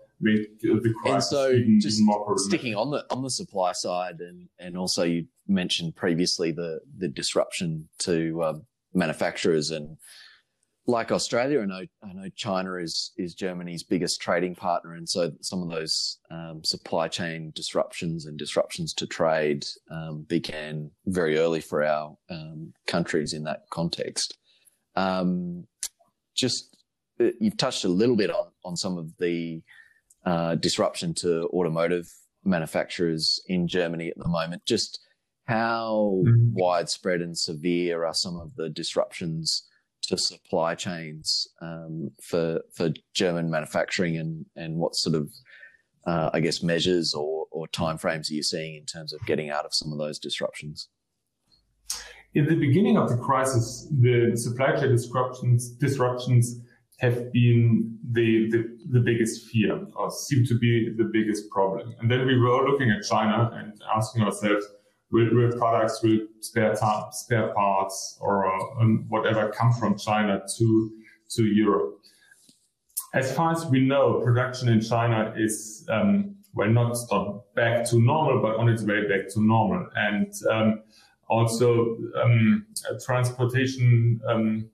and 1.04 1.22
so 1.22 1.50
even, 1.50 1.80
just 1.80 2.00
even 2.00 2.38
sticking 2.38 2.74
on 2.74 2.90
the 2.90 3.04
on 3.10 3.22
the 3.22 3.30
supply 3.30 3.72
side 3.72 4.20
and 4.20 4.48
and 4.58 4.76
also 4.76 5.02
you 5.02 5.26
mentioned 5.48 5.96
previously 5.96 6.52
the 6.52 6.80
the 6.98 7.08
disruption 7.08 7.88
to 7.98 8.42
um, 8.44 8.66
manufacturers 8.94 9.70
and 9.70 9.96
like 10.86 11.12
Australia, 11.12 11.60
I 11.60 11.66
know 11.66 11.84
I 12.02 12.12
know 12.12 12.28
China 12.34 12.74
is 12.74 13.12
is 13.16 13.34
Germany's 13.34 13.84
biggest 13.84 14.20
trading 14.20 14.54
partner, 14.54 14.94
and 14.94 15.08
so 15.08 15.30
some 15.40 15.62
of 15.62 15.70
those 15.70 16.18
um, 16.30 16.62
supply 16.64 17.08
chain 17.08 17.52
disruptions 17.54 18.26
and 18.26 18.36
disruptions 18.36 18.92
to 18.94 19.06
trade 19.06 19.64
um, 19.90 20.26
began 20.28 20.90
very 21.06 21.38
early 21.38 21.60
for 21.60 21.84
our 21.84 22.16
um, 22.30 22.72
countries 22.86 23.32
in 23.32 23.44
that 23.44 23.62
context. 23.70 24.36
Um, 24.96 25.68
just 26.34 26.76
uh, 27.20 27.30
you've 27.40 27.56
touched 27.56 27.84
a 27.84 27.88
little 27.88 28.16
bit 28.16 28.30
on 28.30 28.48
on 28.64 28.76
some 28.76 28.98
of 28.98 29.16
the 29.18 29.62
uh, 30.24 30.54
disruption 30.56 31.14
to 31.14 31.48
automotive 31.52 32.06
manufacturers 32.44 33.40
in 33.46 33.68
Germany 33.68 34.08
at 34.08 34.18
the 34.18 34.28
moment. 34.28 34.64
Just 34.66 35.00
how 35.46 36.22
mm-hmm. 36.24 36.52
widespread 36.52 37.20
and 37.20 37.36
severe 37.36 38.04
are 38.04 38.14
some 38.14 38.36
of 38.36 38.54
the 38.56 38.68
disruptions 38.68 39.68
to 40.02 40.18
supply 40.18 40.74
chains 40.74 41.46
um, 41.60 42.10
for 42.22 42.60
for 42.74 42.90
German 43.14 43.50
manufacturing, 43.50 44.16
and 44.16 44.46
and 44.56 44.76
what 44.76 44.96
sort 44.96 45.14
of 45.14 45.30
uh, 46.06 46.30
I 46.32 46.40
guess 46.40 46.62
measures 46.62 47.14
or 47.14 47.46
or 47.50 47.68
timeframes 47.68 48.30
are 48.30 48.34
you 48.34 48.42
seeing 48.42 48.74
in 48.76 48.86
terms 48.86 49.12
of 49.12 49.24
getting 49.26 49.50
out 49.50 49.64
of 49.64 49.74
some 49.74 49.92
of 49.92 49.98
those 49.98 50.18
disruptions? 50.18 50.88
In 52.34 52.46
the 52.46 52.56
beginning 52.56 52.96
of 52.96 53.10
the 53.10 53.16
crisis, 53.16 53.86
the 54.00 54.32
supply 54.36 54.72
chain 54.72 54.90
disruptions 54.90 55.70
disruptions 55.70 56.60
have 57.02 57.32
been 57.32 57.98
the, 58.12 58.48
the, 58.50 58.78
the 58.92 59.00
biggest 59.00 59.48
fear 59.48 59.84
or 59.96 60.08
seem 60.08 60.46
to 60.46 60.56
be 60.56 60.94
the 60.96 61.10
biggest 61.12 61.50
problem. 61.50 61.94
And 61.98 62.08
then 62.08 62.24
we 62.24 62.38
were 62.38 62.64
looking 62.70 62.90
at 62.92 63.02
China 63.02 63.50
and 63.54 63.72
asking 63.94 64.22
ourselves, 64.22 64.64
will, 65.10 65.28
will 65.32 65.50
products, 65.58 66.00
will 66.02 66.20
spare, 66.40 66.76
spare 67.10 67.52
parts 67.54 68.16
or 68.20 68.46
um, 68.80 69.04
whatever 69.08 69.48
come 69.48 69.72
from 69.72 69.98
China 69.98 70.42
to, 70.56 70.90
to 71.30 71.44
Europe? 71.44 71.98
As 73.14 73.34
far 73.34 73.50
as 73.50 73.66
we 73.66 73.80
know, 73.80 74.20
production 74.20 74.68
in 74.68 74.80
China 74.80 75.34
is, 75.36 75.84
um, 75.90 76.36
well, 76.54 76.68
not, 76.68 76.96
not 77.10 77.54
back 77.56 77.84
to 77.86 77.98
normal, 77.98 78.40
but 78.40 78.56
on 78.56 78.68
its 78.68 78.84
way 78.84 79.08
back 79.08 79.28
to 79.34 79.44
normal. 79.44 79.88
And 79.96 80.32
um, 80.48 80.82
also 81.28 81.98
um, 82.22 82.64
transportation 83.04 84.20
um, 84.28 84.70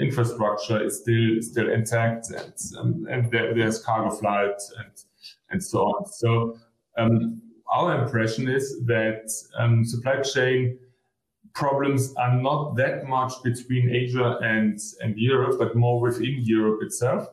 infrastructure 0.00 0.82
is 0.82 1.00
still 1.00 1.40
still 1.40 1.70
intact, 1.70 2.30
and 2.30 2.54
um, 2.78 3.06
and 3.10 3.30
there, 3.30 3.54
there's 3.54 3.82
cargo 3.84 4.14
flight 4.14 4.60
and 4.78 4.92
and 5.50 5.62
so 5.62 5.80
on. 5.80 6.06
So 6.06 6.58
um, 6.98 7.42
our 7.72 8.04
impression 8.04 8.48
is 8.48 8.84
that 8.86 9.30
um, 9.58 9.84
supply 9.84 10.20
chain 10.22 10.78
problems 11.54 12.14
are 12.16 12.34
not 12.34 12.76
that 12.76 13.06
much 13.06 13.32
between 13.42 13.90
Asia 13.90 14.38
and 14.42 14.78
and 15.00 15.16
Europe, 15.16 15.56
but 15.58 15.74
more 15.76 16.00
within 16.00 16.36
Europe 16.42 16.82
itself. 16.82 17.28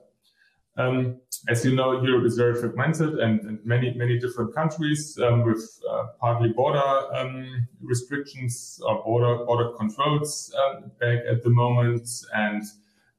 Um, 0.75 1.20
as 1.50 1.63
you 1.63 1.75
know, 1.75 2.01
Europe 2.01 2.25
is 2.25 2.36
very 2.36 2.56
fragmented 2.56 3.20
and, 3.20 3.42
and 3.42 3.60
many, 3.63 3.94
many 3.94 4.18
different 4.18 4.56
countries 4.56 5.20
um, 5.22 5.44
with 5.44 5.63
uh, 5.89 6.06
partly 6.20 6.50
border 6.50 6.80
um, 7.13 7.68
restrictions 7.80 8.80
or 8.84 9.03
border, 9.03 9.46
border 9.46 9.72
controls 9.77 10.51
um, 10.58 10.92
back 11.00 11.20
at 11.30 11.44
the 11.44 11.50
moment 11.50 12.10
and, 12.34 12.63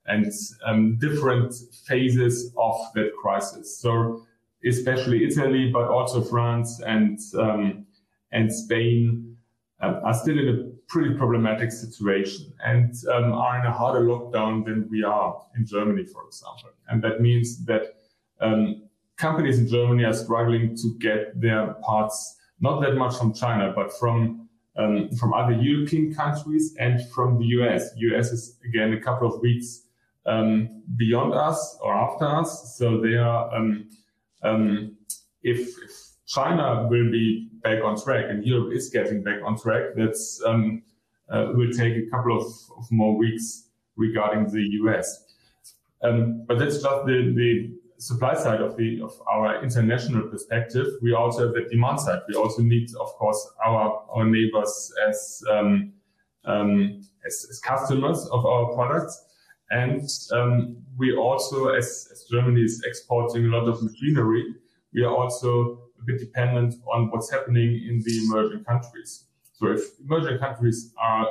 and 0.07 0.33
um, 0.67 0.99
different 0.99 1.55
phases 1.87 2.53
of 2.57 2.75
that 2.95 3.13
crisis. 3.23 3.79
So 3.79 4.27
especially 4.67 5.25
Italy, 5.25 5.71
but 5.73 5.89
also 5.89 6.23
France 6.23 6.81
and, 6.81 7.19
um, 7.39 7.87
and 8.33 8.53
Spain 8.53 9.37
uh, 9.81 10.01
are 10.03 10.15
still 10.15 10.39
in 10.39 10.49
a 10.49 10.74
pretty 10.95 11.13
problematic 11.15 11.73
situation 11.73 12.53
and 12.65 12.95
um, 13.13 13.33
are 13.33 13.59
in 13.59 13.67
a 13.67 13.73
harder 13.73 14.03
lockdown 14.07 14.65
than 14.65 14.89
we 14.89 15.03
are 15.03 15.43
in 15.57 15.67
Germany, 15.67 16.05
for 16.05 16.25
example. 16.25 16.71
And 16.89 17.03
that 17.03 17.21
means 17.21 17.65
that 17.65 17.97
um, 18.41 18.85
companies 19.17 19.59
in 19.59 19.67
Germany 19.67 20.05
are 20.05 20.13
struggling 20.13 20.77
to 20.77 20.97
get 21.01 21.41
their 21.41 21.75
parts 21.83 22.37
not 22.61 22.81
that 22.83 22.95
much 22.95 23.17
from 23.17 23.35
China, 23.35 23.73
but 23.75 23.93
from 23.99 24.49
um, 24.77 25.11
from 25.19 25.35
other 25.35 25.53
European 25.53 26.15
countries 26.15 26.77
and 26.79 26.97
from 27.11 27.39
the 27.41 27.47
US. 27.57 27.91
US 27.97 28.31
is 28.31 28.57
again 28.65 28.93
a 28.93 29.01
couple 29.01 29.27
of 29.27 29.41
weeks 29.41 29.89
um, 30.27 30.83
beyond 30.97 31.35
us 31.35 31.77
or 31.83 31.93
after 31.93 32.25
us, 32.25 32.79
so 32.79 33.01
they 33.01 33.17
are. 33.17 33.53
Um, 33.53 33.91
um, 34.45 34.97
if, 35.43 35.61
if, 35.83 35.93
China 36.27 36.87
will 36.89 37.11
be 37.11 37.51
back 37.65 37.83
on 37.83 38.01
track 38.01 38.27
and 38.29 38.47
Europe 38.47 38.73
is 38.73 38.91
getting 38.91 39.25
back 39.25 39.41
on 39.45 39.59
track, 39.59 39.95
that's 39.97 40.41
um, 40.47 40.83
uh, 41.31 41.47
will 41.55 41.73
take 41.73 41.97
a 41.97 42.07
couple 42.11 42.37
of, 42.37 42.47
of, 42.79 42.87
more 42.91 43.17
weeks 43.17 43.71
regarding 43.97 44.47
the 44.53 44.63
US. 44.83 45.25
Um, 46.03 46.45
but 46.47 46.59
that's 46.59 46.83
just 46.83 47.07
the, 47.07 47.33
the 47.35 47.75
supply 47.99 48.35
side 48.35 48.61
of 48.61 48.77
the 48.77 49.01
of 49.03 49.13
our 49.27 49.65
international 49.65 50.29
perspective, 50.29 50.87
we 51.03 51.15
also 51.15 51.47
have 51.47 51.55
the 51.55 51.67
demand 51.71 52.01
side. 52.01 52.21
We 52.29 52.35
also 52.35 52.63
need, 52.63 52.89
of 53.01 53.09
course, 53.15 53.41
our 53.65 54.05
our 54.15 54.25
neighbors 54.27 54.93
as 55.09 55.43
um, 55.51 55.93
um, 56.45 57.01
as, 57.27 57.47
as, 57.51 57.59
customers 57.61 58.29
of 58.31 58.45
our 58.45 58.75
products, 58.75 59.25
and 59.71 60.07
um, 60.33 60.77
we 60.99 61.17
also, 61.17 61.69
as, 61.69 62.09
as 62.13 62.25
Germany 62.31 62.61
is 62.61 62.83
exporting 62.87 63.47
a 63.47 63.49
lot 63.49 63.67
of 63.67 63.83
machinery, 63.83 64.55
we 64.93 65.03
are 65.03 65.15
also 65.15 65.84
bit 66.07 66.19
dependent 66.19 66.75
on 66.93 67.11
what's 67.11 67.31
happening 67.31 67.83
in 67.89 68.03
the 68.05 68.25
emerging 68.25 68.65
countries. 68.65 69.25
So 69.55 69.69
if 69.69 69.81
emerging 70.01 70.39
countries 70.39 70.93
are 70.99 71.27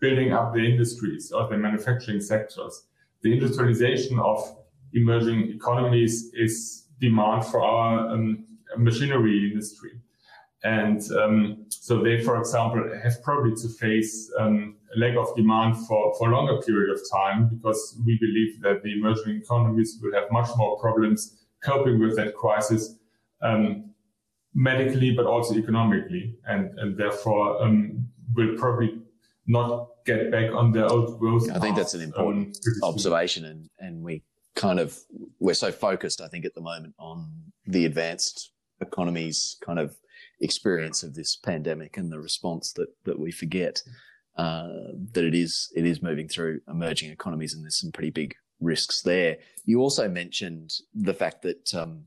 building 0.00 0.32
up 0.32 0.54
the 0.54 0.60
industries 0.60 1.32
or 1.32 1.48
the 1.48 1.56
manufacturing 1.56 2.20
sectors. 2.20 2.84
The 3.22 3.32
industrialization 3.32 4.18
of 4.18 4.56
emerging 4.92 5.52
economies 5.54 6.30
is 6.34 6.86
demand 7.00 7.44
for 7.44 7.62
our 7.62 8.10
um, 8.10 8.44
machinery 8.76 9.50
industry. 9.50 9.92
And 10.64 11.00
um, 11.12 11.66
so 11.68 12.02
they, 12.02 12.20
for 12.22 12.38
example, 12.38 12.82
have 13.02 13.22
probably 13.22 13.54
to 13.62 13.68
face 13.68 14.30
um, 14.38 14.76
a 14.94 14.98
lack 14.98 15.16
of 15.16 15.34
demand 15.36 15.76
for, 15.86 16.14
for 16.18 16.30
a 16.30 16.34
longer 16.34 16.60
period 16.62 16.90
of 16.90 17.00
time 17.10 17.48
because 17.48 18.00
we 18.04 18.18
believe 18.18 18.60
that 18.62 18.82
the 18.82 18.92
emerging 18.92 19.40
economies 19.42 19.98
will 20.02 20.12
have 20.14 20.30
much 20.32 20.48
more 20.56 20.78
problems 20.78 21.44
coping 21.62 22.00
with 22.00 22.16
that 22.16 22.34
crisis 22.34 22.96
um, 23.42 23.87
medically, 24.58 25.12
but 25.12 25.24
also 25.24 25.54
economically. 25.54 26.34
And, 26.46 26.76
and 26.78 26.96
therefore 26.96 27.62
um, 27.62 28.06
will 28.34 28.56
probably 28.56 29.00
not 29.46 29.88
get 30.04 30.30
back 30.30 30.52
on 30.52 30.72
their 30.72 30.86
old 30.86 31.18
growth. 31.20 31.48
I 31.50 31.60
think 31.60 31.76
that's 31.76 31.94
an 31.94 32.02
important 32.02 32.58
um, 32.82 32.90
observation. 32.90 33.44
And, 33.44 33.70
and 33.78 34.02
we 34.02 34.22
kind 34.56 34.80
of, 34.80 34.98
we're 35.38 35.54
so 35.54 35.70
focused, 35.70 36.20
I 36.20 36.28
think, 36.28 36.44
at 36.44 36.54
the 36.54 36.60
moment 36.60 36.94
on 36.98 37.30
the 37.66 37.84
advanced 37.84 38.52
economies 38.80 39.56
kind 39.64 39.78
of 39.78 39.96
experience 40.40 41.02
of 41.02 41.14
this 41.14 41.36
pandemic 41.36 41.96
and 41.96 42.12
the 42.12 42.20
response 42.20 42.72
that 42.72 42.88
that 43.04 43.18
we 43.18 43.30
forget 43.30 43.82
uh, 44.36 44.68
that 45.12 45.24
it 45.24 45.34
is 45.34 45.70
it 45.74 45.84
is 45.84 46.00
moving 46.00 46.28
through 46.28 46.60
emerging 46.68 47.10
economies 47.10 47.54
and 47.54 47.64
there's 47.64 47.80
some 47.80 47.92
pretty 47.92 48.10
big 48.10 48.34
risks 48.60 49.02
there. 49.02 49.38
You 49.64 49.80
also 49.80 50.08
mentioned 50.08 50.70
the 50.94 51.14
fact 51.14 51.42
that 51.42 51.74
um, 51.74 52.04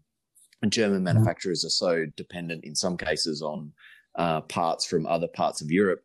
German 0.69 0.97
mm-hmm. 0.97 1.05
manufacturers 1.05 1.65
are 1.65 1.69
so 1.69 2.05
dependent 2.15 2.63
in 2.63 2.75
some 2.75 2.97
cases 2.97 3.41
on 3.41 3.71
uh, 4.15 4.41
parts 4.41 4.85
from 4.85 5.05
other 5.05 5.27
parts 5.27 5.61
of 5.61 5.71
Europe. 5.71 6.03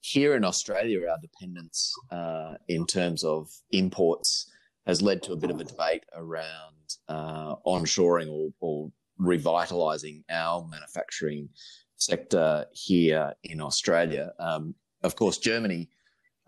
Here 0.00 0.34
in 0.34 0.44
Australia, 0.44 1.00
our 1.08 1.18
dependence 1.22 1.92
uh, 2.10 2.54
in 2.68 2.86
terms 2.86 3.24
of 3.24 3.48
imports 3.70 4.50
has 4.86 5.00
led 5.00 5.22
to 5.22 5.32
a 5.32 5.36
bit 5.36 5.50
of 5.50 5.60
a 5.60 5.64
debate 5.64 6.04
around 6.14 6.74
uh, 7.08 7.54
onshoring 7.66 8.30
or, 8.30 8.50
or 8.60 8.92
revitalizing 9.18 10.24
our 10.28 10.66
manufacturing 10.68 11.48
sector 11.96 12.66
here 12.72 13.32
in 13.44 13.60
Australia. 13.60 14.32
Um, 14.38 14.74
of 15.02 15.16
course, 15.16 15.38
Germany 15.38 15.88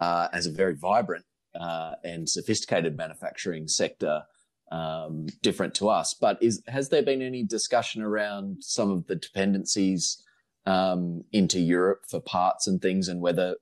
uh, 0.01 0.29
has 0.33 0.47
a 0.47 0.53
very 0.53 0.75
vibrant 0.75 1.25
uh, 1.59 1.95
and 2.05 2.29
sophisticated 2.29 2.97
manufacturing 2.97 3.69
sector, 3.69 4.23
um, 4.71 5.27
different 5.43 5.75
to 5.77 5.89
us. 5.89 6.15
But 6.15 6.43
is 6.43 6.63
has 6.69 6.89
there 6.89 7.03
been 7.03 7.23
any 7.23 7.45
discussion 7.45 8.03
around 8.03 8.63
some 8.63 8.91
of 8.91 9.07
the 9.07 9.17
dependencies 9.17 10.23
um, 10.67 11.25
into 11.33 11.61
Europe 11.61 12.05
for 12.09 12.21
parts 12.21 12.67
and 12.67 12.81
things, 12.81 13.09
and 13.09 13.21
whether 13.21 13.57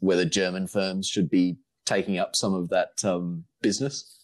whether 0.00 0.24
German 0.24 0.66
firms 0.66 1.08
should 1.08 1.30
be 1.30 1.56
taking 1.86 2.18
up 2.18 2.36
some 2.36 2.54
of 2.54 2.68
that 2.68 3.04
um, 3.04 3.44
business? 3.62 4.16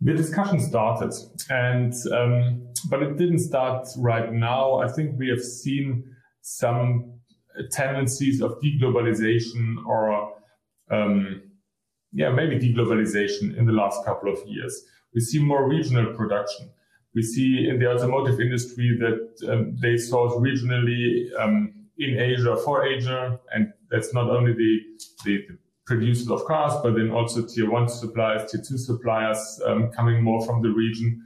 The 0.00 0.14
discussion 0.14 0.60
started, 0.60 1.12
and 1.50 1.92
um, 2.12 2.68
but 2.88 3.02
it 3.02 3.16
didn't 3.16 3.40
start 3.40 3.88
right 3.98 4.32
now. 4.32 4.76
I 4.76 4.88
think 4.88 5.18
we 5.18 5.28
have 5.28 5.42
seen 5.42 6.04
some 6.40 7.18
tendencies 7.70 8.40
of 8.40 8.52
deglobalization 8.62 9.84
or 9.86 10.32
um, 10.90 11.42
yeah, 12.12 12.30
maybe 12.30 12.58
deglobalization 12.58 13.56
in 13.56 13.66
the 13.66 13.72
last 13.72 14.04
couple 14.04 14.32
of 14.32 14.38
years. 14.46 14.84
We 15.14 15.20
see 15.20 15.42
more 15.42 15.68
regional 15.68 16.14
production. 16.14 16.70
We 17.14 17.22
see 17.22 17.68
in 17.68 17.78
the 17.78 17.90
automotive 17.90 18.40
industry 18.40 18.98
that 19.00 19.52
um, 19.52 19.76
they 19.80 19.96
source 19.96 20.34
regionally 20.34 21.28
um, 21.38 21.74
in 21.98 22.18
Asia 22.18 22.56
for 22.56 22.86
Asia, 22.86 23.38
and 23.52 23.72
that's 23.90 24.14
not 24.14 24.30
only 24.30 24.52
the, 24.52 24.80
the, 25.24 25.36
the 25.48 25.58
producers 25.86 26.30
of 26.30 26.44
cars, 26.44 26.74
but 26.82 26.94
then 26.94 27.10
also 27.10 27.44
tier 27.46 27.70
one 27.70 27.88
suppliers, 27.88 28.50
tier 28.50 28.62
two 28.66 28.78
suppliers 28.78 29.60
um, 29.66 29.90
coming 29.90 30.22
more 30.22 30.44
from 30.44 30.62
the 30.62 30.68
region. 30.68 31.22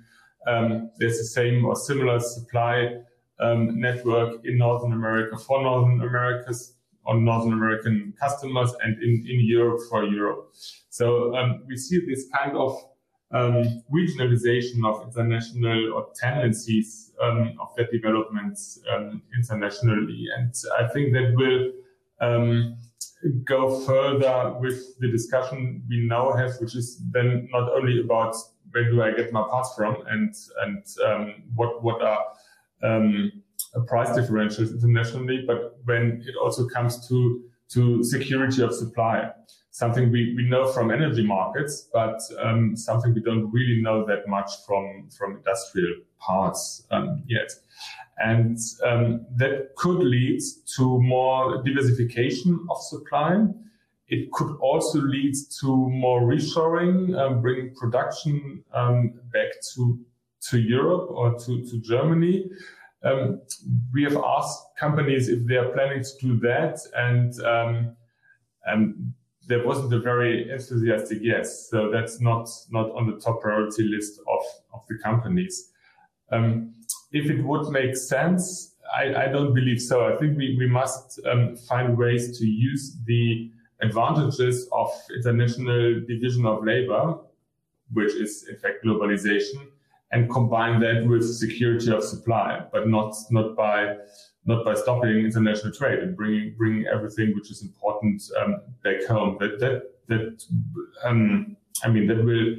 Um, 0.46 0.90
there's 0.98 1.18
the 1.18 1.24
same 1.24 1.64
or 1.64 1.76
similar 1.76 2.20
supply 2.20 2.96
um, 3.40 3.80
network 3.80 4.44
in 4.44 4.58
Northern 4.58 4.92
America 4.92 5.36
for 5.36 5.62
Northern 5.62 6.00
America's 6.00 6.74
on 7.06 7.24
Northern 7.24 7.52
American 7.52 8.14
customers 8.18 8.72
and 8.82 9.02
in, 9.02 9.24
in 9.28 9.40
Europe 9.40 9.80
for 9.90 10.04
Europe. 10.04 10.54
So 10.90 11.34
um, 11.36 11.62
we 11.66 11.76
see 11.76 12.00
this 12.06 12.26
kind 12.36 12.56
of 12.56 12.76
um, 13.32 13.82
regionalization 13.90 14.84
of 14.84 15.06
international 15.06 15.94
or 15.94 16.08
tendencies 16.14 17.12
um, 17.20 17.54
of 17.60 17.74
that 17.76 17.90
development 17.90 18.58
um, 18.92 19.22
internationally. 19.34 20.26
And 20.36 20.54
I 20.78 20.86
think 20.88 21.12
that 21.14 21.32
will 21.34 21.72
um, 22.20 22.76
go 23.44 23.80
further 23.80 24.54
with 24.60 24.98
the 25.00 25.08
discussion 25.08 25.82
we 25.88 26.06
now 26.06 26.32
have, 26.32 26.52
which 26.60 26.76
is 26.76 27.02
then 27.10 27.48
not 27.52 27.70
only 27.72 28.00
about 28.00 28.36
where 28.70 28.90
do 28.90 29.02
I 29.02 29.12
get 29.12 29.32
my 29.32 29.42
parts 29.42 29.74
from 29.76 29.96
and 30.08 30.34
and 30.62 30.84
um, 31.04 31.34
what 31.54 31.82
what 31.82 32.02
are 32.02 32.24
price 33.80 34.10
differentials 34.10 34.72
internationally, 34.72 35.44
but 35.46 35.78
when 35.84 36.22
it 36.26 36.34
also 36.36 36.68
comes 36.68 37.08
to 37.08 37.42
to 37.70 38.04
security 38.04 38.62
of 38.62 38.74
supply, 38.74 39.30
something 39.70 40.12
we, 40.12 40.34
we 40.36 40.46
know 40.46 40.70
from 40.70 40.90
energy 40.90 41.24
markets, 41.24 41.88
but 41.90 42.20
um, 42.38 42.76
something 42.76 43.14
we 43.14 43.22
don't 43.22 43.50
really 43.50 43.80
know 43.80 44.04
that 44.04 44.28
much 44.28 44.50
from 44.66 45.08
from 45.16 45.36
industrial 45.36 45.94
parts 46.18 46.86
um, 46.90 47.22
yet. 47.26 47.50
And 48.18 48.58
um, 48.84 49.26
that 49.36 49.74
could 49.76 49.98
lead 49.98 50.40
to 50.76 51.00
more 51.00 51.62
diversification 51.62 52.66
of 52.70 52.80
supply. 52.82 53.46
It 54.08 54.30
could 54.32 54.56
also 54.60 55.00
lead 55.00 55.34
to 55.60 55.68
more 55.88 56.20
reshoring, 56.20 57.18
um, 57.18 57.40
bringing 57.40 57.74
production 57.74 58.62
um, 58.74 59.14
back 59.32 59.50
to, 59.74 59.98
to 60.50 60.60
Europe 60.60 61.10
or 61.10 61.38
to, 61.38 61.64
to 61.64 61.80
Germany. 61.80 62.50
Um, 63.04 63.40
we 63.92 64.04
have 64.04 64.16
asked 64.16 64.76
companies 64.78 65.28
if 65.28 65.46
they 65.46 65.56
are 65.56 65.70
planning 65.70 66.02
to 66.02 66.10
do 66.20 66.38
that, 66.40 66.78
and 66.96 67.32
um, 67.40 67.96
um, 68.70 69.14
there 69.48 69.66
wasn't 69.66 69.92
a 69.92 69.98
very 69.98 70.50
enthusiastic 70.50 71.18
yes. 71.20 71.68
So 71.68 71.90
that's 71.90 72.20
not 72.20 72.48
not 72.70 72.90
on 72.92 73.10
the 73.10 73.18
top 73.18 73.40
priority 73.40 73.84
list 73.84 74.20
of, 74.20 74.42
of 74.72 74.86
the 74.88 74.98
companies. 74.98 75.70
Um, 76.30 76.74
if 77.10 77.28
it 77.28 77.42
would 77.42 77.68
make 77.70 77.96
sense, 77.96 78.74
I, 78.94 79.24
I, 79.24 79.26
don't 79.28 79.52
believe 79.52 79.80
so. 79.80 80.06
I 80.06 80.16
think 80.16 80.38
we, 80.38 80.56
we 80.58 80.66
must 80.66 81.20
um, 81.26 81.56
find 81.56 81.96
ways 81.96 82.38
to 82.38 82.46
use 82.46 82.96
the 83.04 83.50
advantages 83.82 84.68
of 84.72 84.90
international 85.14 86.00
division 86.06 86.46
of 86.46 86.64
labor, 86.64 87.18
which 87.92 88.14
is 88.14 88.48
in 88.48 88.56
fact 88.56 88.84
globalization, 88.84 89.66
and 90.12 90.30
combine 90.30 90.78
that 90.80 91.06
with 91.06 91.24
security 91.24 91.90
of 91.90 92.04
supply, 92.04 92.62
but 92.72 92.88
not 92.88 93.14
not 93.30 93.56
by 93.56 93.96
not 94.44 94.64
by 94.64 94.74
stopping 94.74 95.18
international 95.18 95.72
trade 95.72 96.00
and 96.00 96.16
bringing 96.16 96.54
bringing 96.56 96.86
everything 96.86 97.32
which 97.34 97.50
is 97.50 97.62
important 97.62 98.22
um, 98.40 98.56
back 98.84 99.04
home. 99.06 99.36
That 99.40 99.58
that 99.60 99.82
that 100.08 100.44
um, 101.04 101.56
I 101.82 101.88
mean 101.88 102.06
that 102.08 102.22
will 102.24 102.54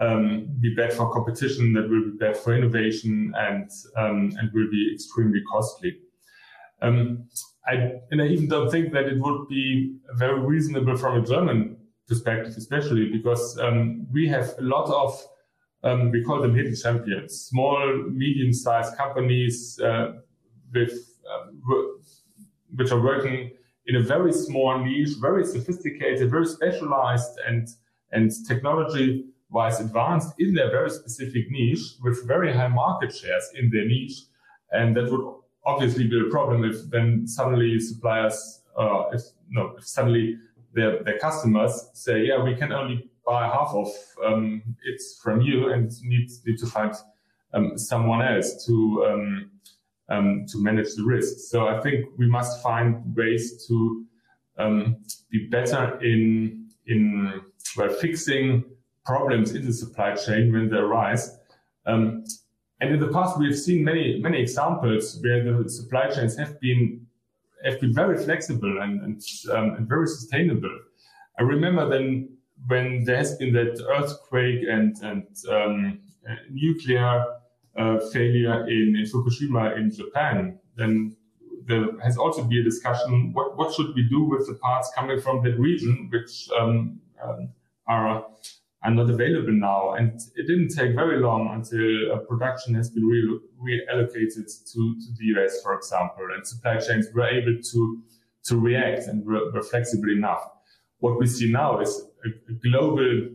um, 0.00 0.48
be 0.60 0.74
bad 0.74 0.92
for 0.92 1.12
competition, 1.12 1.72
that 1.74 1.88
will 1.88 2.04
be 2.12 2.16
bad 2.18 2.36
for 2.36 2.54
innovation, 2.54 3.32
and 3.36 3.70
um, 3.96 4.32
and 4.38 4.50
will 4.52 4.70
be 4.70 4.92
extremely 4.94 5.42
costly. 5.50 5.98
Um, 6.80 7.24
I, 7.66 7.92
and 8.10 8.20
I 8.20 8.26
even 8.26 8.48
don't 8.48 8.70
think 8.70 8.92
that 8.92 9.06
it 9.06 9.18
would 9.18 9.48
be 9.48 9.96
very 10.16 10.38
reasonable 10.38 10.96
from 10.96 11.22
a 11.22 11.26
German 11.26 11.78
perspective, 12.06 12.54
especially 12.58 13.10
because 13.10 13.58
um, 13.58 14.06
we 14.12 14.28
have 14.28 14.54
a 14.58 14.62
lot 14.62 14.90
of 14.90 15.18
um, 15.84 16.10
we 16.10 16.24
call 16.24 16.40
them 16.40 16.54
hidden 16.54 16.74
champions, 16.74 17.46
small, 17.50 18.04
medium-sized 18.10 18.96
companies 18.96 19.78
uh, 19.80 20.12
with 20.72 20.92
uh, 21.30 21.46
which 22.74 22.90
are 22.90 23.00
working 23.00 23.52
in 23.86 23.96
a 23.96 24.00
very 24.00 24.32
small 24.32 24.78
niche, 24.78 25.10
very 25.20 25.44
sophisticated, 25.44 26.30
very 26.30 26.46
specialized, 26.46 27.38
and 27.46 27.68
and 28.12 28.32
technology 28.48 29.26
wise 29.50 29.80
advanced 29.80 30.32
in 30.38 30.54
their 30.54 30.70
very 30.70 30.90
specific 30.90 31.50
niche 31.50 31.94
with 32.02 32.26
very 32.26 32.52
high 32.52 32.68
market 32.68 33.14
shares 33.14 33.46
in 33.54 33.70
their 33.70 33.84
niche. 33.84 34.22
And 34.72 34.96
that 34.96 35.10
would 35.10 35.34
obviously 35.64 36.06
be 36.08 36.20
a 36.20 36.30
problem 36.30 36.64
if 36.64 36.76
then 36.90 37.26
suddenly 37.26 37.78
suppliers, 37.78 38.62
uh, 38.76 39.04
if 39.12 39.22
no, 39.50 39.74
if 39.78 39.86
suddenly 39.86 40.38
their, 40.72 41.02
their 41.04 41.18
customers 41.18 41.90
say, 41.92 42.24
yeah, 42.24 42.42
we 42.42 42.56
can 42.56 42.72
only 42.72 43.08
buy 43.26 43.46
half 43.46 43.72
of 43.74 43.88
um, 44.24 44.62
it 44.84 45.00
from 45.22 45.40
you 45.40 45.72
and 45.72 45.90
need, 46.02 46.28
need 46.46 46.58
to 46.58 46.66
find 46.66 46.94
um, 47.52 47.78
someone 47.78 48.22
else 48.22 48.66
to 48.66 49.06
um, 49.08 49.50
um 50.10 50.44
to 50.48 50.62
manage 50.62 50.94
the 50.96 51.04
risk. 51.04 51.50
So 51.50 51.68
I 51.68 51.80
think 51.80 52.04
we 52.18 52.28
must 52.28 52.62
find 52.62 53.16
ways 53.16 53.66
to 53.66 54.04
um, 54.58 54.96
be 55.30 55.48
better 55.48 55.98
in 56.02 56.68
in 56.86 57.40
well, 57.76 57.88
fixing 57.88 58.64
problems 59.04 59.54
in 59.54 59.64
the 59.66 59.72
supply 59.72 60.14
chain 60.14 60.52
when 60.52 60.68
they 60.68 60.76
arise. 60.76 61.38
And 61.86 62.26
in 62.80 63.00
the 63.00 63.08
past, 63.08 63.38
we 63.38 63.46
have 63.46 63.58
seen 63.58 63.84
many, 63.84 64.20
many 64.20 64.40
examples 64.40 65.18
where 65.22 65.62
the 65.62 65.68
supply 65.68 66.10
chains 66.10 66.36
have 66.36 66.60
been 66.60 67.06
have 67.64 67.80
been 67.80 67.94
very 67.94 68.18
flexible 68.18 68.82
and 68.82 69.00
and, 69.02 69.22
and 69.76 69.88
very 69.88 70.06
sustainable. 70.06 70.78
I 71.38 71.42
remember 71.42 71.88
then 71.88 72.33
when 72.66 73.04
there 73.04 73.16
has 73.16 73.36
been 73.36 73.52
that 73.52 73.82
earthquake 73.88 74.64
and 74.68 74.96
and 75.02 75.26
um, 75.50 76.00
nuclear 76.50 77.24
uh, 77.76 77.98
failure 78.12 78.66
in, 78.68 78.96
in 78.96 79.04
Fukushima 79.04 79.76
in 79.76 79.90
Japan, 79.90 80.58
then 80.76 81.16
there 81.66 81.86
has 82.02 82.16
also 82.16 82.44
been 82.44 82.58
a 82.58 82.62
discussion 82.62 83.32
what, 83.32 83.56
what 83.56 83.74
should 83.74 83.94
we 83.94 84.06
do 84.08 84.22
with 84.24 84.46
the 84.46 84.54
parts 84.54 84.90
coming 84.94 85.20
from 85.20 85.42
that 85.42 85.58
region 85.58 86.08
which 86.12 86.48
um, 86.58 87.00
um, 87.22 87.48
are 87.86 88.26
are 88.82 88.90
not 88.90 89.08
available 89.08 89.52
now? 89.52 89.94
And 89.94 90.20
it 90.36 90.46
didn't 90.46 90.68
take 90.68 90.94
very 90.94 91.18
long 91.18 91.48
until 91.54 92.12
uh, 92.12 92.18
production 92.18 92.74
has 92.74 92.90
been 92.90 93.06
re- 93.06 93.40
reallocated 93.62 94.46
to, 94.72 94.94
to 95.00 95.06
the 95.18 95.24
US 95.36 95.62
for 95.62 95.74
example 95.74 96.28
and 96.34 96.46
supply 96.46 96.78
chains 96.78 97.06
were 97.14 97.26
able 97.26 97.60
to 97.72 98.02
to 98.44 98.58
react 98.58 99.06
and 99.06 99.24
were, 99.24 99.50
were 99.52 99.62
flexible 99.62 100.10
enough. 100.10 100.46
What 100.98 101.18
we 101.18 101.26
see 101.26 101.50
now 101.50 101.80
is 101.80 102.06
a, 102.24 102.52
global 102.68 103.28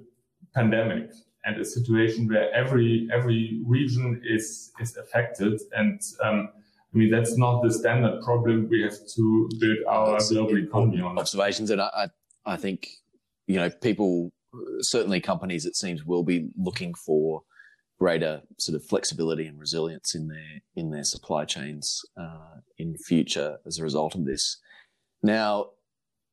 pandemic 0.56 1.12
and 1.46 1.60
a 1.60 1.66
situation 1.66 2.28
where 2.28 2.54
every 2.54 3.08
every 3.14 3.62
region 3.66 4.22
is 4.26 4.72
is 4.80 4.98
affected 4.98 5.60
and 5.74 6.02
um, 6.24 6.50
I 6.94 6.98
mean, 6.98 7.12
that's 7.12 7.38
not 7.38 7.62
the 7.62 7.72
standard 7.72 8.22
problem 8.24 8.68
we 8.70 8.82
have 8.82 8.98
to 9.16 9.50
build 9.60 9.78
our 9.88 10.14
that's 10.14 10.32
global 10.32 10.58
economy 10.58 11.02
on. 11.02 11.20
Observations. 11.20 11.70
And 11.70 11.82
I, 11.82 12.10
I 12.46 12.58
think, 12.58 12.88
you 13.46 13.58
know, 13.58 13.70
people, 13.70 14.32
certainly 14.82 15.20
companies, 15.20 15.66
it 15.66 15.76
seems, 15.76 16.04
will 16.04 16.24
be 16.24 16.50
looking 16.58 16.96
for 16.96 17.44
greater 18.00 18.42
sort 18.58 18.76
of 18.76 18.84
flexibility 18.84 19.46
and 19.46 19.60
resilience 19.60 20.16
in 20.16 20.30
their, 20.30 20.62
in 20.76 20.90
their 20.90 21.04
supply 21.04 21.46
chains, 21.46 22.02
uh, 22.20 22.62
in 22.80 22.96
future 23.06 23.58
as 23.68 23.78
a 23.78 23.84
result 23.84 24.16
of 24.16 24.26
this. 24.26 24.58
Now, 25.22 25.68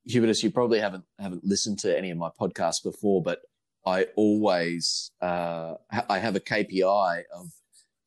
Hubertus, 0.09 0.43
you 0.43 0.51
probably 0.51 0.79
haven't, 0.79 1.03
haven't 1.19 1.43
listened 1.43 1.79
to 1.79 1.97
any 1.97 2.11
of 2.11 2.17
my 2.17 2.29
podcasts 2.39 2.83
before, 2.83 3.21
but 3.21 3.41
I 3.85 4.07
always, 4.15 5.11
uh, 5.21 5.75
I 6.09 6.19
have 6.19 6.35
a 6.35 6.39
KPI 6.39 7.23
of 7.35 7.51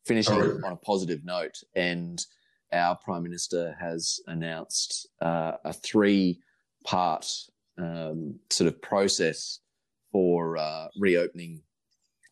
finishing 0.04 0.34
oh, 0.34 0.60
on 0.64 0.72
a 0.72 0.76
positive 0.76 1.24
note 1.24 1.56
and, 1.74 2.24
our 2.72 2.96
Prime 2.96 3.22
Minister 3.22 3.76
has 3.80 4.20
announced 4.26 5.08
uh, 5.20 5.52
a 5.64 5.72
three 5.72 6.40
part 6.84 7.26
um, 7.78 8.38
sort 8.50 8.68
of 8.68 8.80
process 8.80 9.60
for 10.12 10.56
uh, 10.56 10.88
reopening 10.98 11.62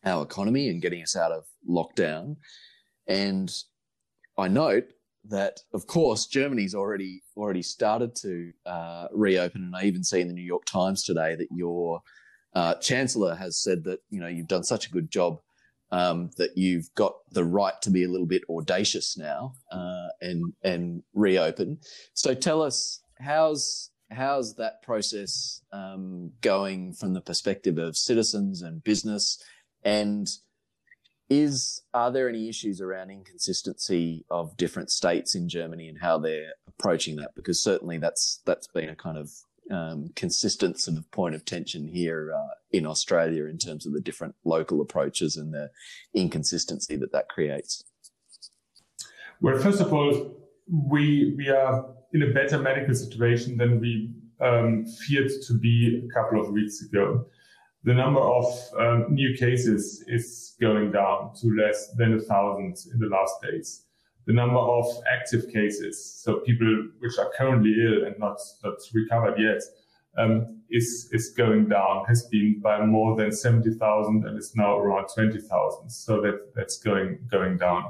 our 0.05 0.23
economy 0.23 0.69
and 0.69 0.81
getting 0.81 1.01
us 1.01 1.15
out 1.15 1.31
of 1.31 1.45
lockdown. 1.69 2.37
And 3.07 3.53
I 4.37 4.47
note 4.47 4.85
that, 5.29 5.59
of 5.73 5.87
course, 5.87 6.25
Germany's 6.27 6.75
already 6.75 7.23
already 7.37 7.61
started 7.61 8.15
to 8.17 8.51
uh, 8.65 9.07
reopen, 9.13 9.63
and 9.63 9.75
I 9.75 9.83
even 9.83 10.03
see 10.03 10.21
in 10.21 10.27
the 10.27 10.33
New 10.33 10.43
York 10.43 10.65
Times 10.65 11.03
today 11.03 11.35
that 11.35 11.47
your 11.51 12.01
uh, 12.53 12.75
chancellor 12.75 13.35
has 13.35 13.57
said 13.57 13.83
that 13.85 13.99
you 14.09 14.19
know 14.19 14.27
you've 14.27 14.47
done 14.47 14.63
such 14.63 14.87
a 14.87 14.91
good 14.91 15.09
job 15.11 15.39
um, 15.91 16.31
that 16.37 16.57
you've 16.57 16.93
got 16.95 17.13
the 17.31 17.43
right 17.43 17.79
to 17.81 17.89
be 17.89 18.03
a 18.03 18.09
little 18.09 18.27
bit 18.27 18.43
audacious 18.49 19.17
now 19.17 19.53
uh, 19.71 20.07
and 20.21 20.53
and 20.63 21.03
reopen. 21.13 21.79
So 22.13 22.33
tell 22.33 22.61
us 22.61 23.01
how's 23.19 23.91
how's 24.11 24.55
that 24.55 24.81
process 24.81 25.61
um, 25.71 26.31
going 26.41 26.93
from 26.93 27.13
the 27.13 27.21
perspective 27.21 27.77
of 27.77 27.97
citizens 27.97 28.61
and 28.61 28.83
business, 28.83 29.41
and 29.83 30.27
is 31.29 31.83
are 31.93 32.11
there 32.11 32.27
any 32.27 32.49
issues 32.49 32.81
around 32.81 33.11
inconsistency 33.11 34.25
of 34.31 34.57
different 34.57 34.89
states 34.89 35.35
in 35.35 35.47
Germany 35.47 35.87
and 35.87 35.99
how 35.99 36.17
they're 36.17 36.53
approaching 36.67 37.17
that? 37.17 37.35
Because 37.35 37.61
certainly 37.61 37.97
that's 37.97 38.41
that's 38.45 38.67
been 38.67 38.89
a 38.89 38.95
kind 38.95 39.17
of 39.17 39.31
um, 39.71 40.09
consistent 40.15 40.79
sort 40.79 40.97
of 40.97 41.09
point 41.11 41.35
of 41.35 41.45
tension 41.45 41.87
here 41.87 42.33
uh, 42.35 42.53
in 42.71 42.85
Australia 42.85 43.45
in 43.45 43.57
terms 43.57 43.85
of 43.85 43.93
the 43.93 44.01
different 44.01 44.35
local 44.43 44.81
approaches 44.81 45.37
and 45.37 45.53
the 45.53 45.69
inconsistency 46.13 46.95
that 46.95 47.11
that 47.11 47.29
creates? 47.29 47.83
Well, 49.41 49.57
first 49.59 49.79
of 49.79 49.93
all, 49.93 50.35
we 50.67 51.35
we 51.37 51.49
are 51.49 51.85
in 52.13 52.23
a 52.23 52.33
better 52.33 52.57
medical 52.57 52.95
situation 52.95 53.57
than 53.57 53.79
we 53.79 54.11
um, 54.41 54.85
feared 54.85 55.29
to 55.47 55.53
be 55.53 56.03
a 56.09 56.13
couple 56.13 56.41
of 56.41 56.51
weeks 56.51 56.81
ago. 56.81 57.25
The 57.83 57.93
number 57.93 58.19
of 58.19 58.45
um, 58.77 59.13
new 59.13 59.35
cases 59.37 60.03
is 60.07 60.55
going 60.59 60.91
down 60.91 61.31
to 61.41 61.47
less 61.55 61.91
than 61.93 62.13
a 62.13 62.19
thousand 62.19 62.77
in 62.93 62.99
the 62.99 63.07
last 63.07 63.35
days 63.41 63.85
the 64.29 64.35
number 64.35 64.59
of 64.59 64.85
active 65.11 65.51
cases, 65.51 66.21
so 66.23 66.35
people 66.41 66.87
which 66.99 67.17
are 67.17 67.31
currently 67.35 67.73
ill 67.83 68.05
and 68.05 68.13
not, 68.19 68.37
not 68.63 68.75
recovered 68.93 69.39
yet, 69.39 69.59
um, 70.19 70.61
is, 70.69 71.09
is 71.11 71.29
going 71.35 71.67
down, 71.67 72.05
has 72.05 72.27
been 72.27 72.59
by 72.61 72.85
more 72.85 73.15
than 73.15 73.31
70,000 73.31 74.27
and 74.27 74.37
is 74.37 74.55
now 74.55 74.77
around 74.77 75.07
20,000. 75.15 75.89
So 75.89 76.21
that, 76.21 76.53
that's 76.53 76.77
going, 76.77 77.17
going 77.31 77.57
down. 77.57 77.85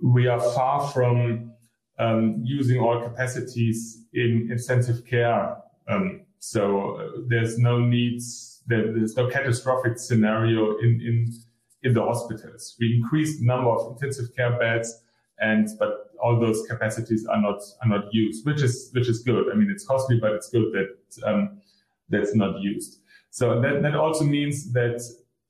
We 0.00 0.28
are 0.28 0.38
far 0.38 0.86
from 0.90 1.54
um, 1.98 2.40
using 2.44 2.78
all 2.78 3.02
capacities 3.02 4.04
in 4.14 4.48
intensive 4.52 5.04
care. 5.06 5.56
Um, 5.88 6.20
so 6.38 6.92
uh, 6.92 7.20
there's 7.26 7.58
no 7.58 7.80
needs, 7.80 8.57
there, 8.68 8.92
there's 8.92 9.16
no 9.16 9.28
catastrophic 9.28 9.98
scenario 9.98 10.78
in, 10.78 11.00
in, 11.00 11.34
in 11.82 11.94
the 11.94 12.02
hospitals. 12.02 12.76
We 12.78 12.96
increased 12.96 13.40
the 13.40 13.46
number 13.46 13.70
of 13.70 13.92
intensive 13.92 14.34
care 14.36 14.56
beds 14.58 15.02
and 15.40 15.68
but 15.78 16.10
all 16.20 16.38
those 16.38 16.66
capacities 16.68 17.26
are 17.26 17.40
not 17.40 17.60
are 17.82 17.88
not 17.88 18.12
used, 18.12 18.44
which 18.44 18.62
is 18.62 18.90
which 18.92 19.08
is 19.08 19.22
good. 19.22 19.50
I 19.52 19.54
mean, 19.54 19.70
it's 19.70 19.86
costly, 19.86 20.18
but 20.18 20.32
it's 20.32 20.50
good 20.50 20.72
that 20.72 21.28
um, 21.28 21.60
that's 22.08 22.34
not 22.34 22.60
used. 22.60 23.00
So 23.30 23.60
that 23.60 23.82
that 23.82 23.94
also 23.94 24.24
means 24.24 24.72
that 24.72 25.00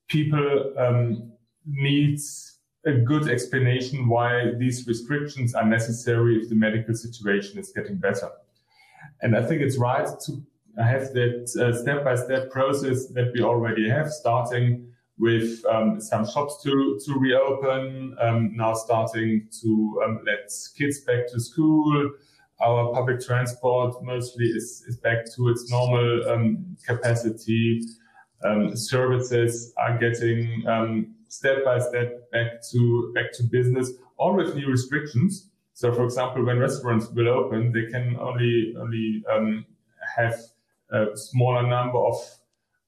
people 0.09 0.75
um, 0.79 1.33
need 1.67 2.21
a 2.87 2.93
good 2.93 3.29
explanation 3.29 4.09
why 4.09 4.53
these 4.59 4.87
restrictions 4.87 5.55
are 5.55 5.65
necessary 5.65 6.37
if 6.37 6.49
the 6.49 6.55
medical 6.55 6.95
situation 6.95 7.59
is 7.59 7.73
getting 7.75 7.97
better. 7.97 8.31
And 9.21 9.37
I 9.37 9.45
think 9.45 9.63
it's 9.63 9.79
right 9.79 10.09
to 10.27 10.43
have 10.85 11.13
that 11.15 11.49
step 11.81 12.05
by 12.05 12.15
step 12.15 12.51
process 12.51 13.09
that 13.09 13.33
we 13.35 13.43
already 13.43 13.89
have, 13.89 14.11
starting 14.11 14.89
with 15.19 15.65
um, 15.67 16.01
some 16.01 16.25
shops 16.27 16.63
to, 16.63 17.01
to 17.05 17.19
reopen, 17.19 18.17
um, 18.21 18.53
now 18.55 18.75
starting 18.75 19.49
to 19.61 20.01
um, 20.05 20.21
let 20.25 20.51
kids 20.77 21.01
back 21.01 21.27
to 21.33 21.41
school. 21.41 22.11
Our 22.61 22.93
public 22.93 23.21
transport 23.21 24.03
mostly 24.03 24.47
is, 24.47 24.85
is 24.87 24.97
back 24.97 25.25
to 25.35 25.49
its 25.49 25.71
normal 25.71 26.29
um, 26.29 26.77
capacity. 26.87 27.83
Um, 28.45 28.77
services 28.77 29.73
are 29.77 29.99
getting 29.99 30.65
um, 30.69 31.15
step 31.29 31.65
by 31.65 31.79
step 31.81 32.31
back 32.31 32.63
to 32.71 33.13
back 33.15 33.33
to 33.33 33.43
business, 33.43 33.91
all 34.17 34.35
with 34.35 34.55
new 34.55 34.69
restrictions. 34.69 35.51
So, 35.75 35.93
for 35.93 36.05
example, 36.05 36.45
when 36.45 36.59
restaurants 36.59 37.09
will 37.11 37.29
open, 37.29 37.73
they 37.73 37.87
can 37.91 38.17
only 38.21 38.75
only 38.79 39.25
have 40.17 40.41
a 40.91 41.17
smaller 41.17 41.67
number 41.67 41.99
of 41.99 42.17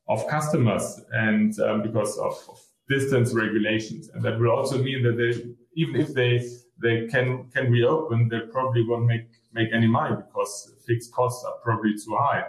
of 0.08 0.26
customers 0.26 1.00
and 1.12 1.58
um, 1.60 1.82
because 1.82 2.18
of, 2.18 2.34
of, 2.48 2.60
distance 2.88 3.32
regulations. 3.32 4.10
And 4.12 4.22
that 4.24 4.36
will 4.40 4.50
also 4.50 4.82
mean 4.82 5.04
that 5.04 5.16
they, 5.16 5.30
even 5.76 5.94
if 5.94 6.12
they 6.12 6.44
they 6.82 7.06
can 7.06 7.48
can 7.54 7.70
reopen, 7.70 8.28
they 8.28 8.40
probably 8.52 8.84
won't 8.84 9.06
make 9.06 9.28
make 9.52 9.68
any 9.72 9.86
money 9.86 10.16
because 10.16 10.74
fixed 10.86 11.12
costs 11.12 11.44
are 11.44 11.54
probably 11.62 11.94
too 11.94 12.16
high. 12.18 12.44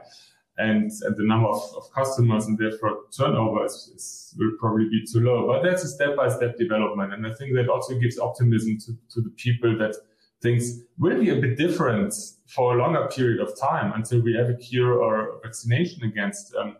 And, 0.57 0.91
and 1.03 1.15
the 1.15 1.23
number 1.23 1.47
of, 1.47 1.61
of 1.77 1.91
customers 1.93 2.45
and 2.45 2.57
therefore 2.57 3.03
turnover 3.15 3.65
is, 3.65 3.91
is, 3.95 4.35
will 4.37 4.51
probably 4.59 4.89
be 4.89 5.03
too 5.11 5.21
low. 5.21 5.47
But 5.47 5.63
that's 5.63 5.83
a 5.83 5.87
step 5.87 6.15
by 6.15 6.27
step 6.29 6.57
development. 6.57 7.13
And 7.13 7.25
I 7.25 7.33
think 7.33 7.55
that 7.55 7.69
also 7.69 7.97
gives 7.97 8.19
optimism 8.19 8.77
to, 8.85 8.97
to 9.13 9.21
the 9.21 9.33
people 9.37 9.77
that 9.79 9.95
things 10.41 10.81
will 10.97 11.19
be 11.19 11.29
a 11.29 11.35
bit 11.35 11.57
different 11.57 12.13
for 12.47 12.73
a 12.73 12.81
longer 12.81 13.07
period 13.07 13.39
of 13.39 13.57
time 13.59 13.93
until 13.93 14.21
we 14.21 14.35
have 14.35 14.49
a 14.49 14.55
cure 14.55 14.93
or 14.93 15.39
vaccination 15.43 16.03
against 16.03 16.53
um, 16.55 16.77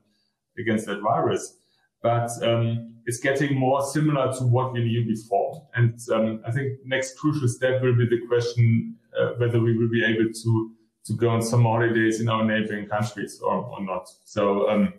against 0.57 0.85
that 0.87 1.01
virus. 1.01 1.57
But 2.01 2.31
um, 2.43 2.95
it's 3.05 3.19
getting 3.19 3.55
more 3.55 3.83
similar 3.85 4.33
to 4.33 4.43
what 4.45 4.73
we 4.73 4.83
knew 4.83 5.05
before. 5.05 5.67
And 5.75 5.99
um, 6.11 6.41
I 6.45 6.51
think 6.51 6.79
next 6.85 7.17
crucial 7.17 7.47
step 7.47 7.81
will 7.81 7.95
be 7.95 8.07
the 8.07 8.25
question 8.27 8.95
uh, 9.17 9.31
whether 9.37 9.59
we 9.59 9.77
will 9.77 9.89
be 9.89 10.03
able 10.03 10.31
to 10.31 10.71
to 11.03 11.13
go 11.13 11.29
on 11.29 11.41
some 11.41 11.63
holidays 11.63 12.21
in 12.21 12.29
our 12.29 12.45
neighboring 12.45 12.87
countries 12.87 13.39
or, 13.41 13.55
or 13.55 13.83
not. 13.83 14.07
So 14.23 14.69
um, 14.69 14.93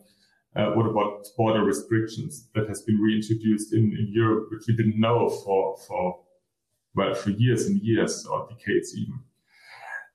uh, 0.57 0.71
what 0.73 0.87
about 0.87 1.27
border 1.37 1.65
restrictions 1.65 2.49
that 2.55 2.69
has 2.69 2.83
been 2.83 2.99
reintroduced 2.99 3.73
in, 3.73 3.85
in 3.97 4.09
Europe, 4.11 4.49
which 4.51 4.65
we 4.67 4.77
didn't 4.77 4.99
know 4.99 5.29
for, 5.29 5.77
for, 5.87 6.19
well, 6.95 7.15
for 7.15 7.31
years 7.31 7.67
and 7.67 7.81
years 7.81 8.27
or 8.27 8.49
decades 8.49 8.97
even. 8.97 9.19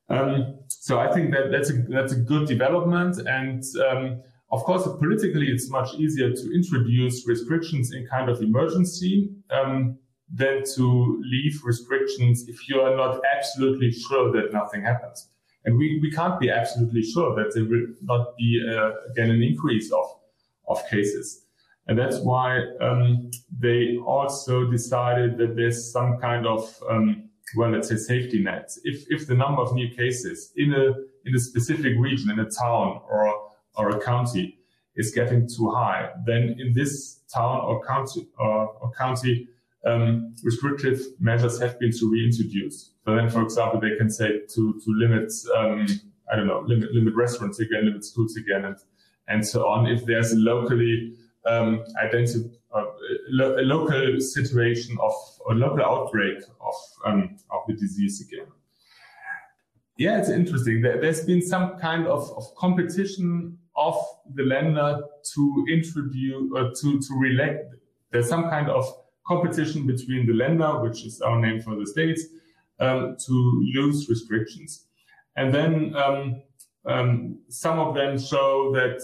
Um, 0.10 0.60
so 0.68 1.00
I 1.00 1.12
think 1.14 1.32
that 1.32 1.52
that's 1.52 1.70
a, 1.70 1.74
that's 1.90 2.14
a 2.14 2.18
good 2.18 2.48
development. 2.48 3.18
And 3.28 3.64
um, 3.90 4.22
of 4.52 4.64
course, 4.64 4.84
politically, 4.84 5.48
it's 5.48 5.70
much 5.70 5.94
easier 5.96 6.32
to 6.32 6.56
introduce 6.56 7.28
restrictions 7.28 7.94
in 7.94 8.08
kind 8.08 8.30
of 8.30 8.42
emergency 8.42 9.30
um, 9.50 9.98
than 10.34 10.64
to 10.76 11.22
leave 11.26 11.60
restrictions 11.64 12.48
if 12.48 12.70
you 12.70 12.80
are 12.80 12.96
not 12.96 13.22
absolutely 13.36 13.92
sure 13.92 14.32
that 14.32 14.54
nothing 14.54 14.84
happens. 14.84 15.30
And 15.66 15.78
we, 15.78 16.00
we 16.02 16.12
can't 16.12 16.40
be 16.40 16.50
absolutely 16.50 17.04
sure 17.04 17.36
that 17.36 17.54
there 17.54 17.66
will 17.66 17.88
not 18.02 18.38
be, 18.38 18.64
uh, 18.66 18.92
again, 19.12 19.32
an 19.32 19.44
increase 19.44 19.92
of, 19.92 20.06
of 20.70 20.88
cases. 20.90 21.47
And 21.88 21.98
that's 21.98 22.20
why 22.20 22.64
um, 22.82 23.32
they 23.60 23.98
also 24.06 24.70
decided 24.70 25.38
that 25.38 25.56
there's 25.56 25.92
some 25.92 26.18
kind 26.20 26.46
of, 26.46 26.62
um, 26.90 27.30
well, 27.56 27.72
let's 27.72 27.88
say 27.88 27.96
safety 27.96 28.44
net. 28.44 28.72
If, 28.84 29.06
if 29.10 29.28
the 29.28 29.36
number 29.36 29.62
of 29.62 29.74
new 29.74 29.90
cases 29.90 30.52
in 30.58 30.74
a, 30.74 30.88
in 31.26 31.36
a 31.36 31.40
specific 31.40 31.94
region, 31.98 32.30
in 32.30 32.40
a 32.40 32.50
town 32.50 33.02
or, 33.10 33.52
or 33.76 33.90
a 33.90 34.00
county 34.02 34.58
is 34.96 35.12
getting 35.12 35.48
too 35.48 35.70
high, 35.70 36.10
then 36.26 36.56
in 36.60 36.74
this 36.74 37.22
town 37.34 37.62
or 37.62 37.86
county, 37.86 38.28
or, 38.38 38.68
or 38.82 38.92
county, 38.98 39.48
um, 39.86 40.36
restrictive 40.44 41.00
measures 41.20 41.58
have 41.62 41.80
been 41.80 41.92
to 41.92 42.12
reintroduce. 42.12 42.92
So 43.06 43.16
then, 43.16 43.30
for 43.30 43.42
example, 43.42 43.80
they 43.80 43.96
can 43.96 44.10
say 44.10 44.42
to, 44.56 44.74
to 44.74 44.86
limit, 44.88 45.32
um, 45.56 45.88
I 46.30 46.36
don't 46.36 46.48
know, 46.48 46.64
limit, 46.68 46.92
limit 46.92 47.16
restaurants 47.16 47.60
again, 47.60 47.86
limit 47.86 48.04
schools 48.04 48.36
again, 48.36 48.66
and, 48.66 48.76
and 49.30 49.48
so 49.48 49.68
on. 49.68 49.88
If 49.88 50.06
there's 50.06 50.34
locally 50.34 51.16
um, 51.48 51.84
identify 52.04 52.50
uh, 52.74 52.86
a 53.32 53.64
local 53.64 54.20
situation 54.20 54.98
of 55.02 55.14
a 55.50 55.54
local 55.54 55.84
outbreak 55.84 56.38
of 56.62 56.76
um, 57.06 57.38
of 57.52 57.62
the 57.68 57.74
disease 57.74 58.22
again. 58.22 58.48
Yeah, 59.98 60.20
it's 60.20 60.30
interesting. 60.30 60.82
There, 60.82 61.04
has 61.04 61.26
been 61.26 61.42
some 61.42 61.80
kind 61.80 62.06
of, 62.06 62.32
of 62.38 62.54
competition 62.56 63.58
of 63.76 63.96
the 64.36 64.44
Länder 64.44 65.02
to 65.34 65.66
introduce 65.72 66.52
uh, 66.56 66.70
to 66.82 67.00
to 67.00 67.14
relate. 67.20 67.62
There's 68.12 68.30
some 68.30 68.50
kind 68.50 68.70
of 68.70 68.86
competition 69.26 69.88
between 69.88 70.28
the 70.28 70.34
Länder, 70.34 70.82
which 70.84 71.06
is 71.06 71.22
our 71.22 71.40
name 71.40 71.62
for 71.62 71.76
the 71.76 71.86
states, 71.86 72.24
um, 72.80 73.18
to 73.26 73.66
lose 73.76 74.08
restrictions, 74.10 74.86
and 75.36 75.54
then 75.54 75.96
um, 75.96 76.42
um, 76.86 77.40
some 77.50 77.80
of 77.80 77.96
them 77.96 78.20
show 78.20 78.72
that 78.74 79.02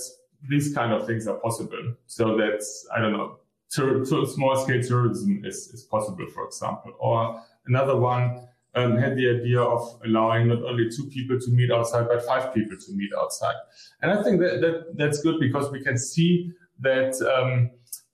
these 0.50 0.74
kind 0.74 0.92
of 0.94 1.06
things 1.08 1.28
are 1.28 1.38
possible. 1.38 1.96
So 2.08 2.38
that's, 2.38 2.88
I 2.96 3.00
don't 3.00 3.14
know, 3.14 3.38
to, 3.76 4.06
small 4.28 4.56
scale 4.58 4.82
tourism 4.82 5.44
is, 5.46 5.70
is 5.74 5.84
possible, 5.84 6.28
for 6.34 6.46
example. 6.46 6.94
Or 7.00 7.42
another 7.66 7.96
one 7.96 8.48
um, 8.76 8.98
had 8.98 9.16
the 9.16 9.30
idea 9.30 9.62
of 9.62 10.00
allowing 10.06 10.48
not 10.48 10.64
only 10.64 10.90
two 10.90 11.06
people 11.06 11.40
to 11.40 11.52
meet 11.52 11.72
outside, 11.72 12.08
but 12.08 12.26
five 12.26 12.54
people 12.54 12.78
to 12.78 12.92
meet 12.94 13.12
outside. 13.18 13.56
And 14.02 14.12
I 14.12 14.22
think 14.24 14.40
that, 14.42 14.62
that 14.62 14.98
that's 14.98 15.22
good 15.22 15.40
because 15.40 15.72
we 15.72 15.84
can 15.84 15.98
see 15.98 16.52
that 16.80 17.14
um, 17.36 17.72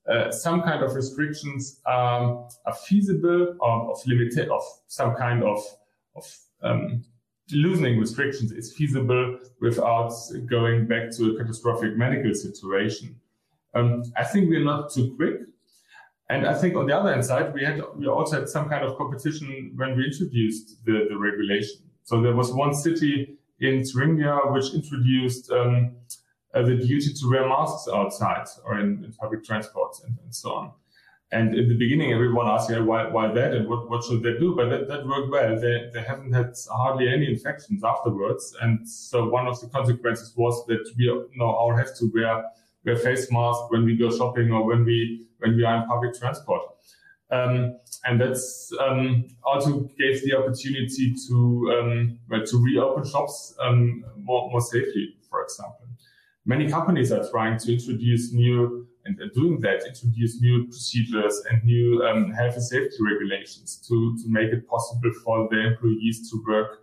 uh, 0.09 0.31
some 0.31 0.61
kind 0.61 0.83
of 0.83 0.95
restrictions 0.95 1.81
um, 1.85 2.47
are 2.65 2.75
feasible 2.87 3.55
or 3.59 3.91
of 3.91 4.05
limited 4.05 4.49
of 4.49 4.61
some 4.87 5.15
kind 5.15 5.43
of 5.43 5.59
of 6.15 6.25
um, 6.61 7.03
loosening 7.51 7.99
restrictions 7.99 8.51
is 8.51 8.73
feasible 8.73 9.39
without 9.61 10.13
going 10.47 10.87
back 10.87 11.11
to 11.17 11.31
a 11.31 11.37
catastrophic 11.37 11.95
medical 11.97 12.33
situation. 12.33 13.15
Um, 13.73 14.03
I 14.17 14.23
think 14.23 14.49
we're 14.49 14.63
not 14.63 14.91
too 14.91 15.15
quick. 15.15 15.41
And 16.29 16.45
I 16.47 16.53
think 16.53 16.75
on 16.75 16.85
the 16.85 16.95
other 16.95 17.11
hand 17.11 17.25
side, 17.25 17.53
we 17.53 17.63
had 17.63 17.81
we 17.95 18.07
also 18.07 18.39
had 18.39 18.49
some 18.49 18.69
kind 18.69 18.85
of 18.85 18.97
competition 18.97 19.73
when 19.75 19.97
we 19.97 20.05
introduced 20.05 20.85
the, 20.85 21.07
the 21.09 21.17
regulation. 21.17 21.81
So 22.03 22.21
there 22.21 22.35
was 22.35 22.53
one 22.53 22.73
city 22.73 23.37
in 23.59 23.83
Thuringia 23.83 24.51
which 24.51 24.73
introduced 24.73 25.51
um, 25.51 25.95
uh, 26.53 26.61
the 26.61 26.75
duty 26.75 27.13
to 27.13 27.29
wear 27.29 27.47
masks 27.47 27.87
outside 27.91 28.45
or 28.63 28.79
in, 28.79 29.03
in 29.03 29.13
public 29.13 29.43
transport 29.43 29.95
and, 30.05 30.17
and 30.23 30.33
so 30.33 30.51
on. 30.51 30.71
And 31.31 31.55
in 31.55 31.69
the 31.69 31.77
beginning, 31.77 32.11
everyone 32.11 32.47
asked, 32.47 32.71
yeah, 32.71 32.79
why, 32.79 33.07
why 33.07 33.31
that 33.31 33.53
and 33.53 33.69
what, 33.69 33.87
what 33.89 34.03
should 34.03 34.23
they 34.23 34.37
do? 34.39 34.55
But 34.55 34.69
that, 34.69 34.87
that 34.87 35.05
worked 35.05 35.29
well. 35.29 35.59
They, 35.59 35.89
they 35.93 36.01
haven't 36.01 36.33
had 36.33 36.55
hardly 36.71 37.07
any 37.07 37.29
infections 37.29 37.83
afterwards. 37.83 38.55
And 38.61 38.87
so 38.89 39.29
one 39.29 39.45
of 39.45 39.59
the 39.61 39.67
consequences 39.67 40.33
was 40.35 40.65
that 40.65 40.91
we 40.97 41.05
now 41.35 41.45
all 41.45 41.75
have 41.75 41.95
to 41.97 42.11
wear, 42.13 42.45
wear 42.83 42.95
face 42.95 43.31
masks 43.31 43.65
when 43.69 43.85
we 43.85 43.95
go 43.95 44.09
shopping 44.09 44.51
or 44.51 44.65
when 44.65 44.83
we, 44.85 45.27
when 45.37 45.55
we 45.55 45.63
are 45.63 45.83
in 45.83 45.87
public 45.87 46.17
transport. 46.17 46.63
Um, 47.31 47.77
and 48.05 48.19
that's 48.19 48.71
um, 48.79 49.27
also 49.43 49.87
gave 49.99 50.23
the 50.23 50.35
opportunity 50.35 51.13
to 51.27 51.77
um, 51.77 52.19
to 52.43 52.63
reopen 52.63 53.07
shops 53.07 53.53
um, 53.59 54.03
more 54.17 54.49
more 54.49 54.61
safely. 54.61 55.15
For 55.29 55.43
example, 55.43 55.85
many 56.45 56.67
companies 56.67 57.11
are 57.11 57.29
trying 57.29 57.59
to 57.59 57.73
introduce 57.73 58.33
new 58.33 58.87
and 59.19 59.31
doing 59.33 59.59
that, 59.61 59.85
introduce 59.85 60.41
new 60.41 60.65
procedures 60.65 61.41
and 61.49 61.63
new 61.63 62.03
um, 62.03 62.31
health 62.31 62.55
and 62.55 62.63
safety 62.63 62.97
regulations 63.01 63.83
to, 63.87 64.17
to 64.21 64.29
make 64.29 64.51
it 64.51 64.67
possible 64.67 65.11
for 65.23 65.47
the 65.49 65.59
employees 65.67 66.29
to 66.29 66.43
work 66.47 66.81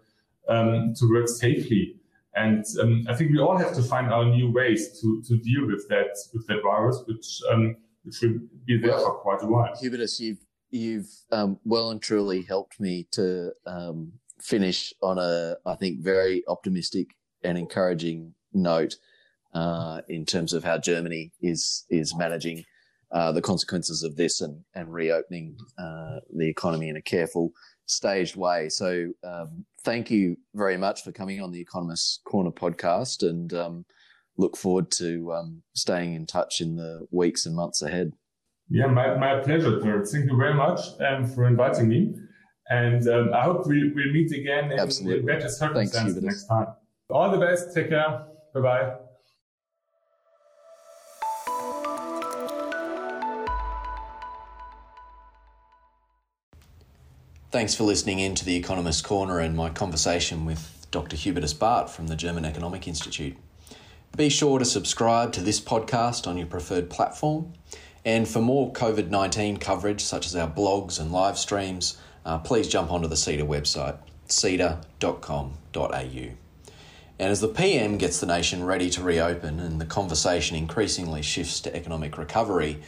um, 0.49 0.95
to 0.95 1.11
work 1.11 1.29
safely. 1.29 1.97
And 2.35 2.65
um, 2.81 3.07
I 3.09 3.15
think 3.15 3.33
we 3.33 3.39
all 3.39 3.57
have 3.57 3.75
to 3.75 3.83
find 3.83 4.13
our 4.13 4.25
new 4.25 4.53
ways 4.53 5.01
to, 5.01 5.23
to 5.23 5.39
deal 5.39 5.67
with 5.67 5.89
that 5.89 6.17
with 6.35 6.47
that 6.49 6.63
virus, 6.63 7.03
which 7.07 7.41
um, 7.51 7.77
which 8.05 8.21
will 8.23 8.41
be 8.67 8.79
there 8.79 8.91
well, 8.91 9.05
for 9.05 9.15
quite 9.15 9.43
a 9.43 9.47
while. 9.47 9.75
Hubertus, 9.83 10.21
you've 10.21 10.45
you've 10.71 11.11
um, 11.33 11.59
well 11.65 11.91
and 11.91 12.03
truly 12.03 12.43
helped 12.43 12.79
me 12.79 13.07
to 13.13 13.53
um, 13.67 14.13
finish 14.39 14.93
on 15.03 15.19
a 15.19 15.57
I 15.65 15.75
think 15.77 16.01
very 16.01 16.45
optimistic 16.47 17.17
and 17.43 17.57
encouraging 17.57 18.35
note 18.53 18.97
uh, 19.57 20.03
in 20.09 20.27
terms 20.27 20.53
of 20.53 20.63
how 20.63 20.77
Germany 20.77 21.33
is 21.41 21.87
is 21.89 22.15
managing 22.15 22.63
uh, 23.11 23.33
the 23.33 23.41
consequences 23.41 24.03
of 24.03 24.15
this 24.17 24.43
and 24.43 24.63
and 24.75 24.93
reopening 24.93 25.57
uh, 25.79 26.17
the 26.37 26.49
economy 26.49 26.91
in 26.91 26.97
a 26.97 27.03
careful, 27.03 27.53
staged 27.87 28.37
way. 28.37 28.69
So 28.69 29.13
um, 29.25 29.65
thank 29.83 30.11
you 30.11 30.37
very 30.55 30.77
much 30.77 31.03
for 31.03 31.11
coming 31.11 31.41
on 31.41 31.53
the 31.53 31.61
Economist 31.61 32.21
Corner 32.25 32.51
podcast, 32.51 33.27
and 33.27 33.53
um, 33.55 33.87
look 34.37 34.59
forward 34.59 34.91
to 35.03 35.33
um, 35.33 35.63
staying 35.75 36.15
in 36.15 36.27
touch 36.27 36.61
in 36.61 36.77
the 36.77 37.07
weeks 37.11 37.47
and 37.47 37.57
months 37.57 37.81
ahead. 37.81 38.13
Yeah, 38.69 38.89
my, 38.89 39.17
my 39.17 39.41
pleasure, 39.41 39.81
Kurt. 39.81 40.09
Thank 40.09 40.29
you 40.31 40.37
very 40.37 40.55
much 40.55 40.81
um, 41.01 41.25
for 41.25 41.47
inviting 41.47 41.89
me. 41.89 42.15
And 42.69 43.07
um, 43.09 43.33
I 43.33 43.43
hope 43.45 43.65
we, 43.69 43.93
we'll 43.95 44.13
meet 44.13 44.33
again 44.33 44.73
in, 44.73 45.09
in 45.09 45.25
better 45.25 45.49
circumstances 45.49 46.15
Thanks, 46.15 46.21
next 46.21 46.47
time. 46.47 46.67
All 47.09 47.31
the 47.31 47.39
best. 47.39 47.73
Take 47.73 47.91
care. 47.91 48.27
Bye 48.53 48.61
bye. 48.61 49.06
Thanks 57.53 57.77
for 57.77 57.85
listening 57.85 58.19
in 58.19 58.35
to 58.35 58.45
the 58.45 58.57
Economist 58.57 59.05
Corner 59.05 59.39
and 59.39 59.55
my 59.57 59.71
conversation 59.71 60.45
with 60.45 60.85
Dr. 60.91 61.17
Hubertus 61.17 61.55
Bardt 61.55 61.89
from 61.89 62.09
the 62.09 62.17
German 62.17 62.45
Economic 62.45 62.89
Institute. 62.89 63.37
Be 64.17 64.29
sure 64.29 64.59
to 64.59 64.65
subscribe 64.65 65.33
to 65.35 65.41
this 65.41 65.61
podcast 65.61 66.27
on 66.27 66.37
your 66.37 66.49
preferred 66.49 66.91
platform. 66.91 67.53
And 68.05 68.27
for 68.27 68.41
more 68.41 68.73
COVID 68.73 69.11
19 69.11 69.59
coverage, 69.59 70.01
such 70.03 70.27
as 70.27 70.35
our 70.35 70.51
blogs 70.51 70.99
and 70.99 71.13
live 71.13 71.39
streams, 71.39 71.97
uh, 72.25 72.39
please 72.39 72.67
jump 72.67 72.91
onto 72.91 73.07
the 73.07 73.15
CEDA 73.15 73.47
website, 73.47 73.97
ceda.com.au. 74.27 75.57
And 77.19 77.31
as 77.31 77.41
the 77.41 77.49
PM 77.49 77.97
gets 77.97 78.19
the 78.19 78.27
nation 78.27 78.65
ready 78.65 78.91
to 78.91 79.03
reopen 79.03 79.61
and 79.61 79.81
the 79.81 79.87
conversation 79.87 80.57
increasingly 80.57 81.23
shifts 81.23 81.61
to 81.61 81.75
economic 81.75 82.19
recovery, 82.19 82.83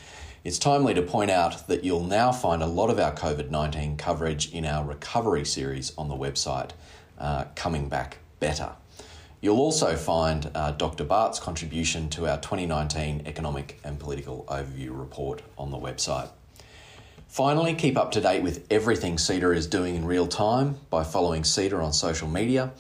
it's 0.45 0.59
timely 0.59 0.95
to 0.95 1.03
point 1.03 1.31
out 1.31 1.67
that 1.69 1.85
you'll 1.85 2.05
now 2.05 2.33
find 2.33 2.63
a 2.63 2.67
lot 2.67 2.91
of 2.91 2.99
our 2.99 3.13
COVID 3.13 3.51
19 3.51 3.97
coverage 3.97 4.53
in 4.53 4.65
our 4.65 4.85
recovery 4.85 5.45
series 5.45 5.93
on 5.99 6.09
the 6.09 6.15
website, 6.15 6.71
uh, 7.19 7.45
Coming 7.55 7.89
Back 7.89 8.19
Better. 8.41 8.73
You'll 9.41 9.59
also 9.59 9.95
find 9.97 10.51
uh, 10.55 10.73
Dr. 10.73 11.05
Bardt's 11.05 11.39
contribution 11.39 12.09
to 12.11 12.27
our 12.27 12.39
2019 12.39 13.23
Economic 13.27 13.81
and 13.85 13.99
Political 13.99 14.45
Overview 14.49 14.99
report 14.99 15.43
on 15.57 15.71
the 15.71 15.77
website. 15.77 16.31
Finally, 17.29 17.75
keep 17.75 17.97
up 17.97 18.11
to 18.13 18.21
date 18.21 18.43
with 18.43 18.67
everything 18.71 19.17
CEDA 19.17 19.55
is 19.55 19.67
doing 19.67 19.95
in 19.95 20.05
real 20.05 20.27
time 20.27 20.79
by 20.91 21.05
following 21.05 21.43
CEDA 21.43 21.83
on 21.83 21.93
social 21.93 22.27
media. 22.27 22.73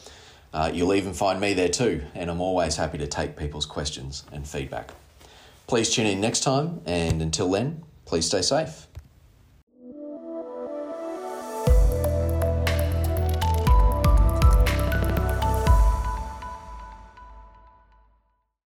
Uh, 0.52 0.70
you'll 0.72 0.94
even 0.94 1.12
find 1.12 1.40
me 1.40 1.54
there 1.54 1.68
too, 1.68 2.02
and 2.14 2.30
I'm 2.30 2.40
always 2.40 2.76
happy 2.76 2.98
to 2.98 3.06
take 3.06 3.36
people's 3.36 3.66
questions 3.66 4.24
and 4.32 4.48
feedback. 4.48 4.92
Please 5.68 5.90
tune 5.90 6.06
in 6.06 6.18
next 6.18 6.40
time, 6.40 6.80
and 6.86 7.20
until 7.20 7.50
then, 7.50 7.84
please 8.06 8.24
stay 8.24 8.40
safe. 8.40 8.87